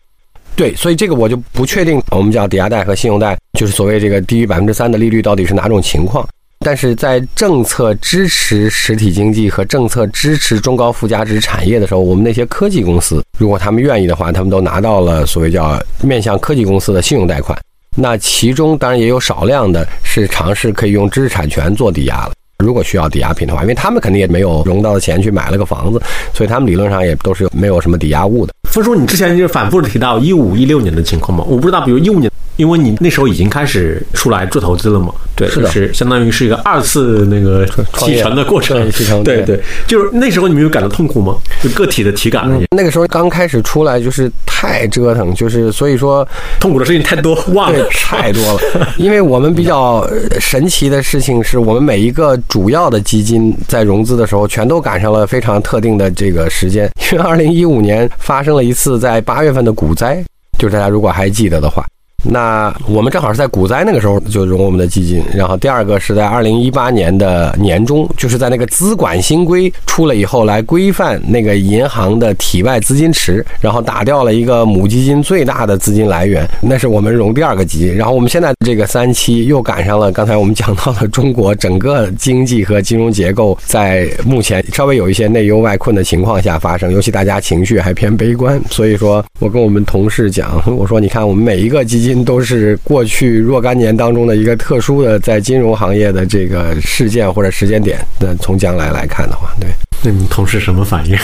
[0.55, 6.25] 对，所以这个我就不确定，我们叫抵押贷和信用贷，就是所谓这个低于百分之三的利率到底是哪种情况。
[6.61, 17.57] 但是在政策支持实体经济和政策支持中高附加值产业的时候，我们那些科技公司，如果他们愿意的话，他们都拿到了所谓叫面向科技公司的信用贷款。
[17.97, 22.33] 那其中当然也有少量的是尝试可以用知识产权做抵押了。
[22.65, 26.03] 如果需要抵押品的话，因为他们肯定也没有融到的钱去买了个房子，
[26.35, 28.53] 所以他们理论上也都是没有什么抵押物的。
[28.69, 31.45] 分叔，你之前就反复的提到一五一六年的情况嘛？
[31.49, 32.29] 我不知道，比如一五年。
[32.59, 37.67] 因为你那时候已经开始出来做投资了嘛，对，是的，是相当于是一个二次那个
[37.99, 41.37] 继承的过程，继承，对对，就是那时候你们有感到痛苦吗？
[41.63, 46.27] 就个体的体感，那个时候刚开始出来就是太折腾，就是所以说
[46.61, 47.89] 痛苦的事情太多，忘了。
[47.91, 48.61] 太多了。
[48.99, 50.05] 因为我们比较
[50.41, 60.25] 神奇的事情是我们每一个主要的基金在融资的时候，全都赶上了非常特定的这个时间，因为二零一五年发生了一次在八月份的股灾，
[60.59, 61.87] 就是大家如果还记得的话。
[62.25, 77.95] 那我们正好是在股灾那个时候就融我们的基金，然后第二个是在二零一八年的年中，就是在那个资管新规出了以后，来规范那个银行的体外资金池，然后打掉了一个母基金最大的资金来源，那是我们融第二个基金。
[77.95, 92.08] 然后我们现在这个三期又赶上了刚才我们讲到的中国整个经济和金融结构在目前稍微有一些内忧外困的情况下发生，尤其大家情绪还偏悲观，所以说我跟我们同事讲，我说你看我们每一个基金。
[92.25, 97.99] 都是过去若干年当中的一个特殊的在金融行业的这个事件或者时间点。
[98.21, 99.69] 那从将来来看的话，对，
[100.03, 101.17] 那你们同事什么反应？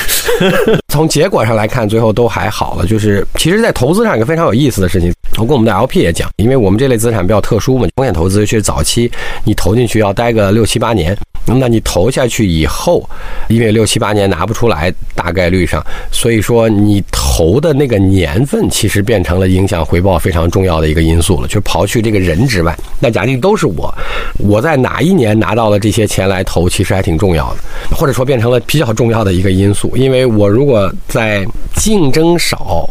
[0.88, 2.86] 从结果上来看，最后都还好了。
[2.86, 9.10] 就是其实，在投资上一个非常有意思的事情，我跟我们的 LP 也讲，因为我们这类资产比较特殊嘛，风险投资其是早期，
[9.44, 11.16] 你投进去要待个六七八年。
[11.46, 13.06] 那你投下去以后，
[13.48, 21.46] 因为六七八年拿不出来，大概率上，所以说你投的那个年份，其实变成了影响回报非常重要的一个因素了。
[21.46, 23.94] 就刨去这个人之外，那假定都是我，
[24.38, 29.96] 我在哪一年拿到了这些钱来投，其实还挺重要的，或者说变成了比较重要的一个因素。
[29.96, 31.46] 因为我如果在
[31.76, 32.88] 竞争少、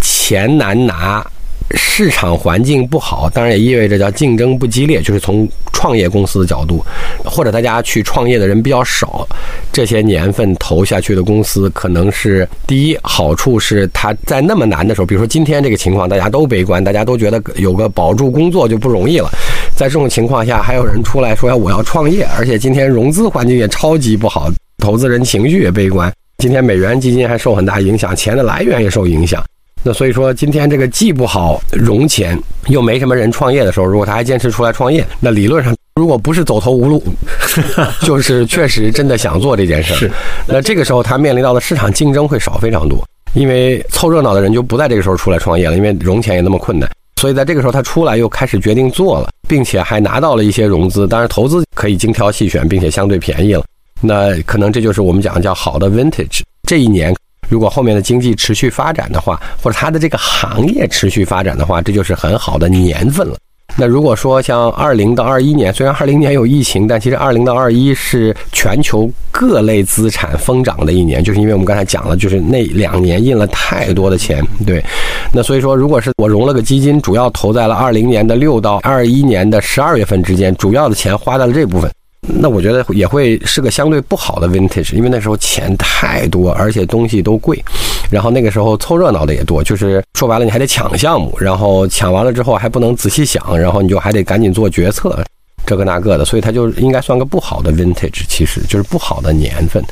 [0.00, 1.24] 钱难拿。
[1.72, 6.82] 市场环境不好，当然也意味着叫竞争不激烈，就是从创业公司的角度，
[7.22, 9.28] 或者大家去创业的人比较少，
[9.70, 19.28] 这些年份投下去的公司，可能是第一好处是他在那么难的时候，比如说今天这个情况，大家都悲观，大家都觉得有个保住工作就不容易了，
[19.76, 26.12] 在这种情况下，还有人出来说我要创业，而且今天融资环境也超级不好，投资人情绪也悲观。
[26.38, 29.44] 今天美元基金还受很大影响，钱的来源也受影响。
[29.82, 37.02] 那所以说，今天这个既不好融钱，又没什么人创业的时候，如果他还坚持出来创业，那理论上如果不是走投无路，
[38.02, 39.94] 就是确实真的想做这件事。
[39.94, 40.10] 是。
[40.46, 43.04] 那这个时候他面临到的市场竞争会少非常多，
[43.34, 46.88] 因为凑热闹的人就不在这个时候出来创业了，因为融钱也那么困难。
[47.20, 53.64] 所以在这个时候他出来又开始决定做了，并且还拿到了一些融资，当然投资可以精挑细选，并且相对便宜了。
[54.00, 56.40] 那可能这就是我们讲的叫好的 vintage。
[56.68, 57.14] 这一年，
[57.48, 63.36] 如果后面的经济持续发展的话，或者它的这个行业持续发展的话，这就是很好的年份了。
[63.76, 74.44] 那如果说像二零到二一年，虽然二零年有疫情，但其实二零到二一是全球各类资产疯涨的一年，就是因为我们刚才讲了，就是那两年印了太多的钱。
[74.66, 74.84] 对，
[75.32, 81.88] 那所以说，如果是我融了个基金，主要投在了二零年的六到二一年的十二月份之间，主要的钱花在了这部分。
[82.20, 87.62] 那我觉得也会是个相对不好的 vintage，因为那时候钱太多，而且东西都贵，
[88.10, 95.24] 然后那个时候凑热闹的也多，就是说白了你还得抢项目，然后抢完了之后还不能仔细想，然后你就还得赶紧做决策，
[95.64, 99.82] 这个那个的，所以它就应该算个不好的 vintage，其实就是不好的年份。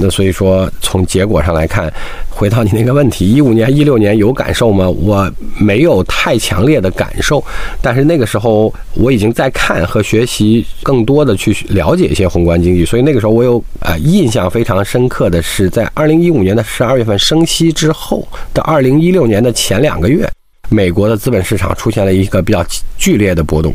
[0.00, 1.92] 那所以说，从结果上来看，
[2.30, 4.88] 回到你那个问题，一五年、一六年有感受吗？
[4.88, 7.44] 我没有太强烈的感受，
[7.80, 20.28] 但是那个时候我已经在看和学习更多的去了解一些宏观经济，所以那个时候我有呃印象非常深刻的是，在二零一五年的十二月份升息之后的二零一六年的前两个月。
[20.72, 22.64] 美国的资本市场出现了一个比较
[22.96, 23.74] 剧烈的波动，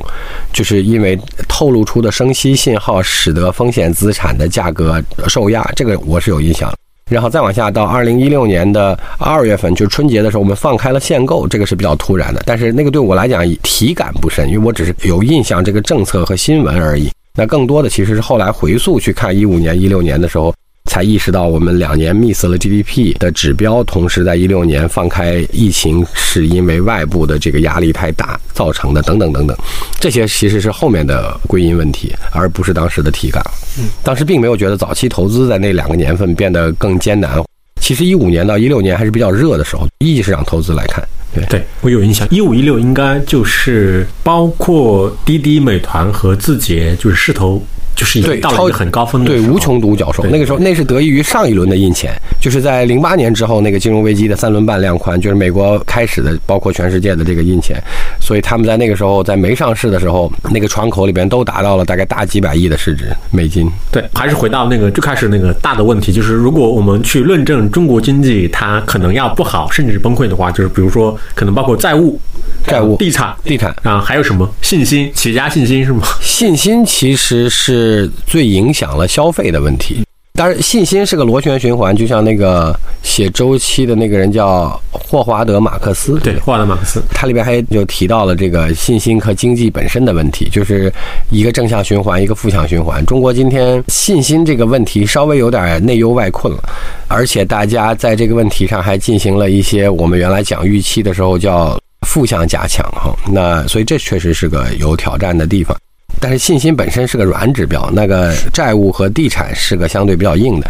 [0.52, 1.18] 就是因为
[1.48, 5.64] 透露出的升息信号，使得风险资产的价格受压。
[5.76, 6.74] 这个我是有印象。
[7.10, 12.43] 然后再往下到二零一六年的二月份，就是春节的时候，我们放开了限购，这个是比较突然的。
[12.45, 17.10] 但是那个对我来讲体感不深，因为我只是有印象这个政策和新闻而已。
[17.34, 20.54] 那更多的其实是后来回溯去看一五年、一六年的时候。
[20.88, 29.55] 才意识到我们两年 miss 了 GDP 的指标，同时在一六年放开疫情是因为外部的这个压力太大造成的，等等等等，
[29.99, 33.43] 这些其实是后面的归因问题，而不是当时的体感。
[33.77, 37.43] 嗯，当时并没有觉得早期投资在那两个年份变得更艰难。
[37.79, 47.61] 其实一五年到一六年还是比较热的时候，一级市场投资来看，对对，我有印象，一五一六应该就是包括滴滴、美团和字节，就是势头。
[47.98, 57.82] 就是对到了很高峰的对无穷独角兽，那个时候那是得益于上一轮的印钱，就是在零八年之后那个金融危机的三轮半量宽，就是美国开始的，包括全世界的这个印钱，
[58.22, 63.68] 所以他们在那个时候在没上市的时候，那个窗口里边都达到了大概大几百亿的市值美金。
[63.91, 72.22] 对，还是回到那个最开始那个大的问题，就是如果我们去论证中国经济它可能要不好甚至崩溃的话，就是比如说可能包括债务、
[72.64, 76.04] 债务、地产、地产啊，还有什么信心、企业家信心是吗？
[76.22, 77.86] 信心其实是。
[77.88, 80.03] 是最影响了消费的问题。
[80.33, 86.19] 当然，信心是个螺旋循环，就像那个写周期的那个人叫霍华德·马克思。
[86.19, 90.93] 对，霍华德·马克思，他里边还就提到了这个信心和经济本身的问题，就是
[91.31, 93.03] 一个正向循环，一个负向循环。
[93.07, 96.61] 中国今天信心这个问题稍微有点内忧外困了，
[97.07, 103.11] 而且大家在这个问题上还进行了一些我们原来讲预期的时候叫负向加强哈。
[103.31, 105.75] 那所以这确实是个有挑战的地方。
[106.20, 110.70] 但是信心本身是个软指标，那个债务和地产是个相对比较硬的。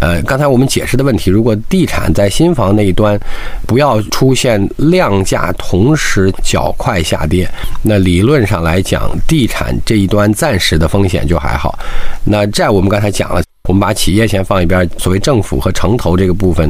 [0.00, 3.18] 呃，刚才我们解释的问题，如果地产在新房那一端
[3.66, 7.48] 不要出现量价同时较快下跌，
[7.82, 11.78] 那理论上来讲，地产这一端暂时的风险就还好。
[12.24, 13.42] 那债我们刚才讲了。
[13.68, 16.68] 我们把企业先放一边，所谓政府和城投这个部分，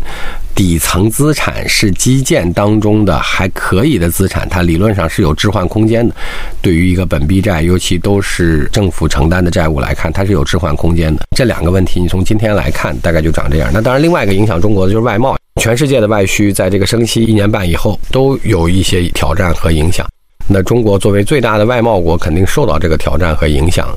[0.52, 6.12] 底层资产是基建当中的还可以的资产，它理论上是有置换空间的。
[6.60, 11.22] 对于一个本币债，尤其都是政府承担的债务来看，它是有置换空间的。
[11.36, 13.70] 这两个问题，你从今天来看，大概就长这样。
[13.72, 20.04] 那当然，另外一个影响中国的就是外贸，全世界的外需在这个升息一年半以后，都有一些挑战和影响。
[20.48, 23.88] 那中国作为最大的外贸国，肯定受到这个挑战和影响。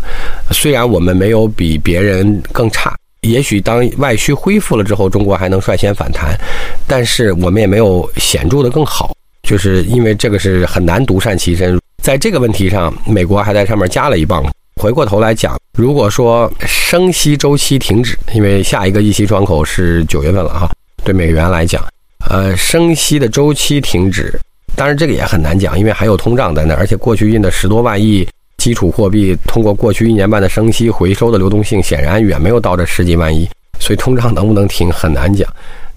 [0.51, 6.37] 虽然我们没有比别人更差，也许当外需恢复了之后，中国还能率先反弹，
[6.85, 9.15] 但是我们也没有显著的更好。
[9.43, 14.43] 就是因为这个是很难独善其身，在这个问题上，美国还在上面加了一棒。
[14.81, 20.69] 回过头来讲，如果说升息周期停止，因为下一个议息窗口是九月份了哈，
[21.03, 21.83] 对美元来讲，
[22.29, 24.39] 呃，升息的周期停止。
[24.75, 33.47] 当然这个也很难讲，因为还有通胀在那，而且过去印的十多万亿基础货币，通过过去一年半的升息回收的流动性，显然远没有到这十几万亿，
[33.79, 35.47] 所以通胀能不能停很难讲。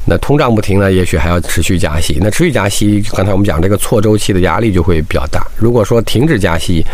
[0.07, 2.19] 那通胀不停呢，也许还要持续加息。
[2.21, 5.47] 那持续加息，刚才我们讲这个错周期的压力就会比较大。
[5.57, 6.85] 如果说停止加息，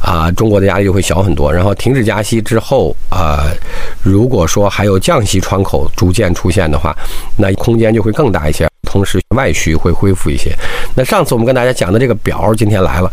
[0.00, 1.52] 啊，中国的压力就会小很多。
[1.52, 3.50] 然后停止加息之后，啊，
[4.00, 6.96] 如果说还有降息窗口逐渐出现的话，
[7.36, 8.68] 那空间就会更大一些。
[8.96, 10.50] 同时，外需会恢复一些。
[10.94, 13.10] 那上次我们跟大家讲的这个表，今天来了，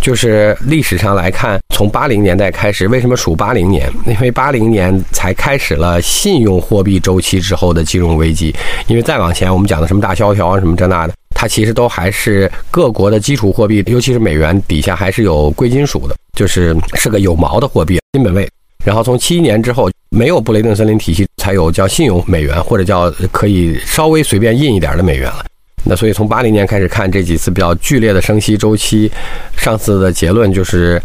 [0.00, 3.92] 就是历史上来看，从八零年代开始，为什么数八零年？
[4.06, 8.54] 因为八零年才开始了信用货币周期之后的金融危机。
[8.86, 18.48] 因为再往前，我们讲的什么大萧条啊，什么这那的，它其实都还是各国的基础货币，尤其是美元底下还是有贵金属的，就是是个有毛的货币，金本位。
[18.82, 25.44] 然后从七一年之后，没有布雷顿森林体系，才有叫信用美元，或者叫可以稍微随便印一点的美元了。
[25.84, 29.08] 那所以从八零年开始看这几次比较剧烈的升息周期，
[29.56, 31.00] 上次的结论就是，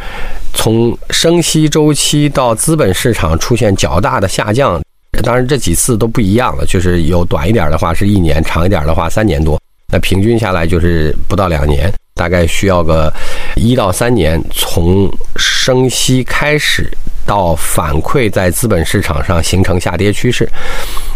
[0.52, 4.82] 从升息周期到资本市场出现较大的下降。
[5.22, 9.62] 当然这几次都不一样了，就是有短一点的话是一年，长一点的话三年多。
[9.94, 13.14] 那平均下来就是不到两年，大概需要个
[13.56, 16.89] 一到三年，从升息开始
[17.26, 20.47] 到反馈在资本市场上形成下跌趋势。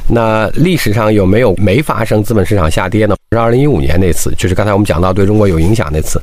[0.07, 3.15] 那历史上有没有没发生资本市场下跌呢？
[3.31, 6.21] 是二零一五年那次，就是刚才我们讲到对中国有影响那次。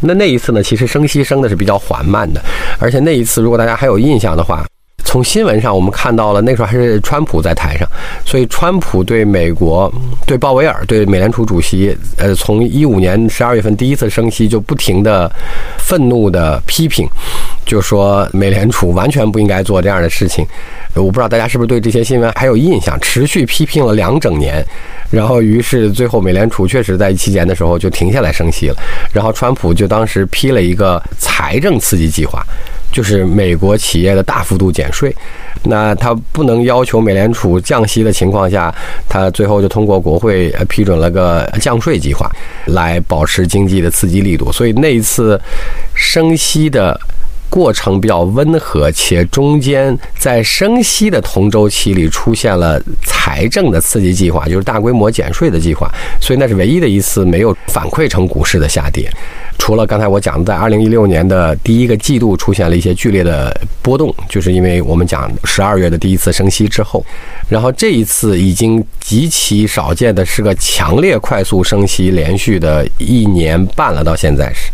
[0.00, 2.40] 那那一次呢，其实升息升的是比较缓慢的，
[2.78, 4.64] 而且那一次如果大家还有印象的话。
[5.04, 7.88] 从新闻上，我们看到了那时候还是川普在台上，
[8.24, 9.90] 所以川普对美国、
[10.26, 15.30] 对鲍威尔、对美联储主席，呃，从一五年十二月份第一次升息就不停的
[15.78, 17.08] 愤怒的批评，
[17.64, 20.44] 就说美联储完全不应该做这样的事情。
[20.94, 22.98] 我不知道大家是不是对这些新闻还有印象？
[23.00, 24.64] 持续批评了两整年，
[25.10, 28.76] 然后于是最后美联储确实在期间的时候就停下来升息了，
[29.12, 32.42] 然后川普就当时批了一个财政刺激计划。
[32.96, 35.14] 就是美国企业的大幅度减税，
[35.64, 38.74] 那他不能要求美联储降息的情况下，
[39.06, 42.26] 他最后就通过国会批准了个降税计划，
[42.68, 44.50] 来保持经济的刺激力度。
[44.50, 45.38] 所以那一次
[45.94, 46.98] 升息的
[47.48, 55.90] 过程比较温和，且中间在升息的同周期里出现了财政的刺激计划，就是大规模减税的计划。
[56.20, 59.10] 所以那是唯一的一次没有反馈成股市的下跌。
[59.58, 67.04] 除了刚才我讲的，在二零一六年的第一个季度出现了一些剧烈的波动，就是因为我们讲十二月的第一次升息之后，
[67.48, 74.70] 然后这一次已经极其少见的是个强烈快速升息，连续的一年半了，到现在是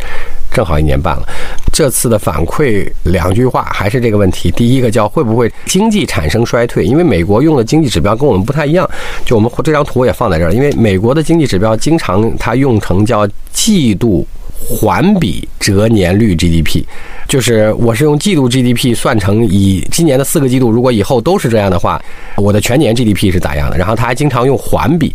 [0.53, 1.27] 正好一年半了。
[1.71, 6.85] 这次的反馈两句话还是这个问题：第一个叫会不会经济产生衰退？
[6.85, 8.87] 因为美国用的经济指标跟我们不太一样，
[9.25, 14.25] 就我们这张图也放在这儿，因为美国的经济指标经常它用成叫季度。
[14.65, 16.83] 环比折年率 GDP，
[17.27, 22.01] 就是我是用季度 GDP 算成以今年的四个季度，如果以后都是这样的话，
[22.37, 23.77] 我的全年 GDP 是咋样的？
[23.77, 25.13] 然后他还经常用环比，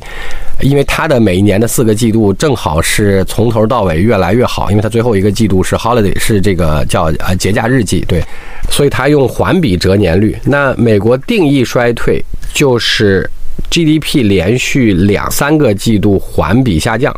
[0.60, 8.22] 因为他的每一年的四个季度正好是从头到尾越来越好，因为他最后一个季度是 holiday，是这个叫呃节假日季，对，
[8.70, 10.36] 所以他用环比折年率。
[10.44, 12.22] 那美国定义衰退
[12.52, 13.28] 就是
[13.70, 17.14] GDP 连续两三个季度环比下降，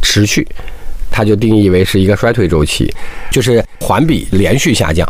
[0.00, 0.46] 持续。
[1.12, 2.92] 它就定义为是一个衰退周期，
[3.30, 5.06] 就是环比连续下降。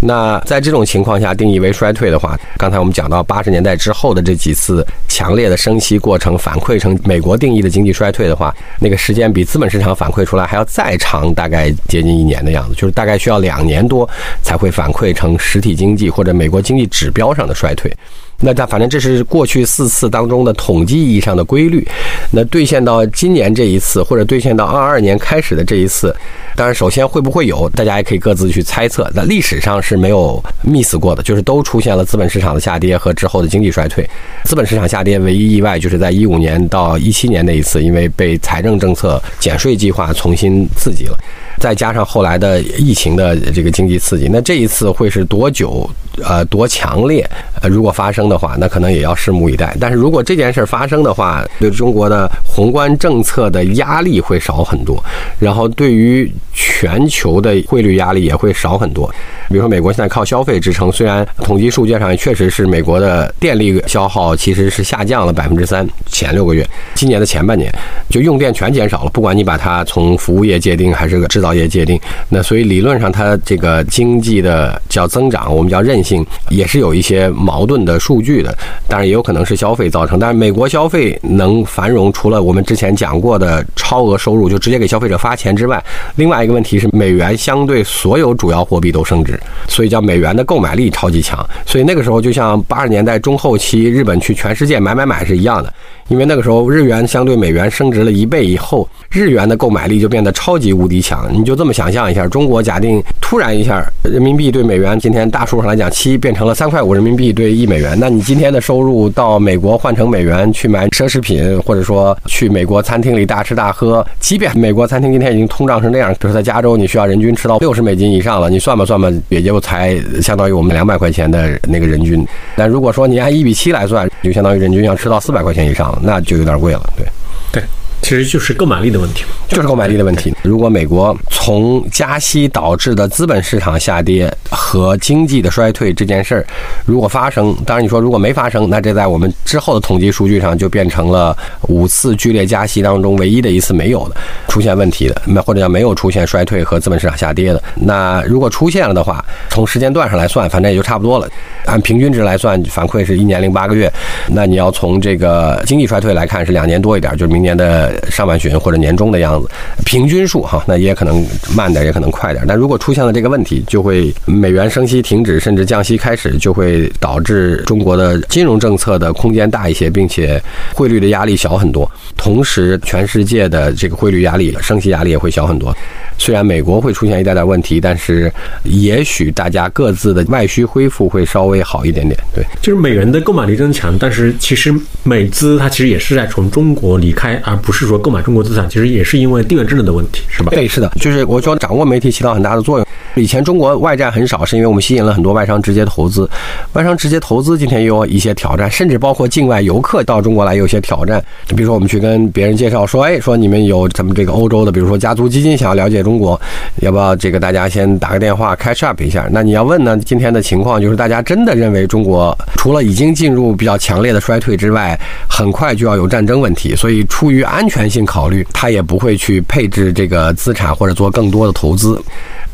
[0.00, 14.08] 那在这种情况下定义为衰退的话，刚才我们讲到八十年代之后的这几次强烈的升息过程反馈成美国定义的经济衰退的话，那个时间比资本市场反馈出来还要再长，大概接近一年的样子，就是大概需要两年多
[14.42, 17.92] 才会反馈成实体经济或者美国经济指标上的衰退。
[18.40, 21.86] 那它反正这是过去四次当中的统计意义上的规律，
[22.30, 26.14] 那兑现到今年这一次，或者兑现到二二年开始的这一次，
[26.54, 29.10] 当然首先会不会有，大家也可以各自去猜测。
[29.12, 34.08] 那历史上是没有 miss 过的，就是都出现了资本市场的下跌和之后的经济衰退。
[34.44, 41.18] 资本市场下跌唯一意外就是在一五年到一七年那一次，因为被财政政策减税计划重新刺激了。
[41.58, 45.90] 再加上后来的疫情的这个经济刺激，那这一次会是多久？
[46.24, 47.24] 呃，多强烈？
[47.62, 49.76] 呃，如果发生的话，那可能也要拭目以待。
[49.80, 55.02] 但是如果这件事发生的话，对中国的宏观政策的压力会少很多，
[55.38, 59.10] 然后对于全球的汇率压力也会少很多。
[59.48, 67.72] 比如说，美国现在靠消费支撑，虽然统计数据上确实是美国的电力消耗其实是下降了百分之三，前六个月，今年的前半年
[68.10, 69.10] 就用电全减少了。
[69.10, 71.98] 不管你把它从服务业界定还是制造业界定，
[72.28, 78.17] 那所以理论上它这个经济的叫增长，我们叫韧性，也是有一些矛盾的数。
[78.18, 78.52] 数据的，
[78.88, 80.18] 当然也有可能是消费造成。
[80.18, 85.82] 但是美国消费能繁荣，除了我们之前讲过的超额收入，就直接给消费者发钱之外，
[86.16, 89.38] 另外一个问题是美元相对所有主要货币都升值，
[89.68, 91.38] 所以叫美元的购买力超级强。
[91.64, 95.72] 所以那个时候就像八十年代中后期日本去全世界买买买是一样的。
[96.08, 101.28] 因为那个时候日元相对美元升值了一倍以后，日元的购买力就变得超级无敌强。
[101.32, 122.26] 你就这么想象一下，中国假定突然一下人民币对美元今天大数上来讲七变成了三块五人民币对一美元，那你今天的收入到美国换成美元去买奢侈品，或者说去美国餐厅里大吃大喝，即便美国餐厅今天已经通胀成那样，就是在加州你需要人均吃到六十美金以上了，你算吧算吧，也就才相当于我们两百块钱的那个人均。
[122.56, 125.97] 但如果说你按一比七来算，就相当于人均要吃到四百块钱以上了。
[126.02, 127.06] 那就有点贵了，对，
[127.52, 127.62] 对，
[128.02, 130.34] 其实就是购买力的问题嘛，就是购买力的问题。
[130.42, 136.46] 如果美国从加息导致的资本市场下跌和经济的衰退这件事儿，
[136.86, 141.36] 如果发生，当然你说如果没发生，那这在我们之后的统计数据上就变成了
[141.68, 144.16] 五次剧烈加息当中唯一的一次没有的
[144.48, 147.62] 出现问题的，那或者叫没有出现衰退和资本市场下跌的。
[147.74, 151.28] 那如果出现了的话，从时间段上来算，反正也就差不多了。
[151.66, 153.92] 按平均值来算，反馈是一年零八个月。
[154.28, 159.48] 那你要从这个经济衰退来看，是两年多一点，就是明年的上半旬或者年中的样子。
[159.84, 161.24] 平均数哈，那也可能
[161.54, 162.44] 慢点，也可能快点。
[162.46, 170.42] 但如果出现了这个问题，就会美元升息停止，甚至降息开始，就会导致中国的金融政策的空间大一些，并且
[170.74, 171.90] 汇率的压力小很多。
[172.16, 175.74] 同时，全世界的这个汇率压力、升息压力也会小很多。
[176.18, 178.32] 虽然美国会出现一点点问题，但是
[178.64, 182.18] 也许大家各自的外需恢复会稍微好一点点。
[182.34, 184.74] 对，就是美元的购买力增强，但是其实
[185.04, 190.50] 美资它其实也是在从中国离开，而不是是说购买中国资产，其实也是因为地缘政治的问题，是吧？
[190.50, 192.86] 对，是的，就是我说掌握媒体起到很大的作用。
[193.18, 196.28] 以前中国外债很少，是因为我们吸引了很多外商直接投资。
[196.72, 201.22] 外商直接投资今天也有一些挑战，甚至包括境外游客到中国来有些挑战。
[201.48, 206.40] 比如说，我们去跟别人介绍说，哎，说你们有咱们这个欧洲的，比如说家族基金想要了解中国，
[206.76, 209.28] 要不要这个大家先打个电话 catch up 一下？
[209.30, 214.98] 那你要问呢，今天的情况就是大家真的认为中国除了已经进入比较强烈的衰退之外，
[215.28, 222.00] 很快就要有战争问题，所以出于安全性考虑，他也不会去配置这个资产或者做更多的投资。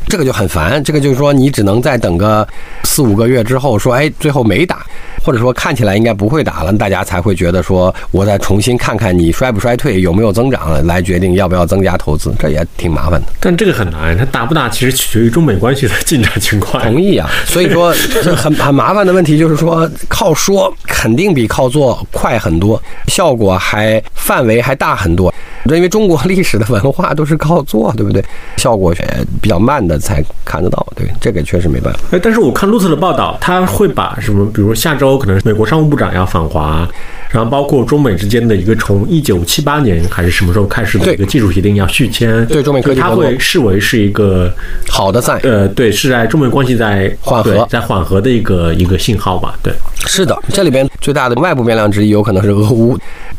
[0.07, 2.47] 这个就很烦，这个就是说，你只能再等个
[2.83, 4.85] 四五个月之后，说，哎，最后没打，
[5.25, 13.27] 或者说看起来应该不会打了，大家才会觉得说，我再重新看看你衰不衰退，有没有增长，来决定要不要增加投资，这也挺麻烦的。
[13.39, 16.83] 但这个很难，它打不打其实取决于中美关系的进展情况。
[16.83, 25.33] 同意啊， 所以说这很很麻烦的问题就是说，靠说肯定比靠做快很多，效果还范围还大很多。
[25.65, 28.23] 因为中国历史的文化都是靠做，对不对？
[28.55, 31.99] 效果也比较慢的才看得到，对这个确实没办法。
[32.11, 36.87] 哎，但是我看路透的报道，他会把什么，比如下周可能美国商务部长要访华，
[37.29, 44.53] 然后包括中美之间的一个从一九七八年还是什么时候开始的一个技术协定要续签，对中美科技它会视为是一个
[44.87, 49.57] 好的在，呃，对，是在中美关系在缓和，在缓和的一个一个信号吧？
[49.61, 49.73] 对，
[50.05, 52.97] 是的，这里边最大的外部变量之一有可能是俄乌。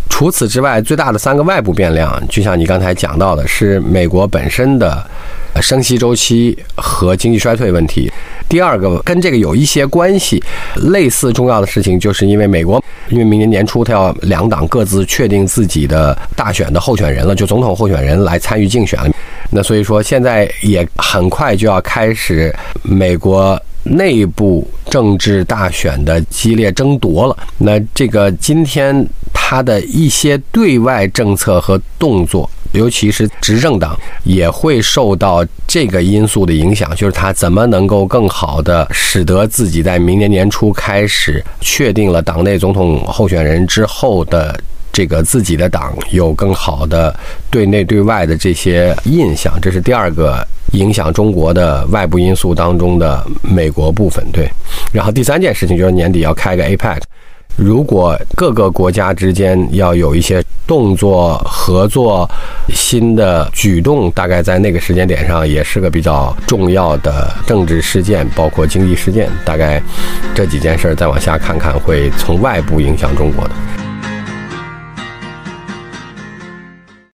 [0.09, 5.05] 除此之外，最大的三个外部变量，就像你刚才讲到的，是美国本身的
[5.61, 8.11] 升息周期和经济衰退问题。
[8.49, 10.43] 第二个跟这个有一些关系，
[10.91, 19.11] 类似重要的事情，就是因为美国，因为明年年初他要两党各自确定自己的大选的候选人了，就总统候选人来参与竞选了。
[19.51, 23.61] 那所以说，现在也很快就要开始美国。
[23.87, 44.59] 内部政治大选的激烈争夺了，那这个今天他的一些对外政策和动作，尤其是执政党，也会受到这个因素的影响，就是他怎么能够更好的使得自己在明年年初开始确定了党内总统候选人之后的
[44.97, 47.15] 这个自己的党有更好的
[47.51, 50.43] 对内对外的这些印象，这是第二个。
[50.73, 54.51] 影响中国的外部因素当中的美国部分，对。
[54.93, 56.99] 然后第三件事情就是年底要开个 APEC，
[57.55, 62.29] 如果各个国家之间要有一些动作、合作、
[62.75, 69.31] 新的举动，大概在那个时间点上也是个比较重要的政治事件，包括经济事件。
[69.45, 69.81] 大概
[70.35, 73.55] 这几件事儿再往下看看，会从外部影响中国的。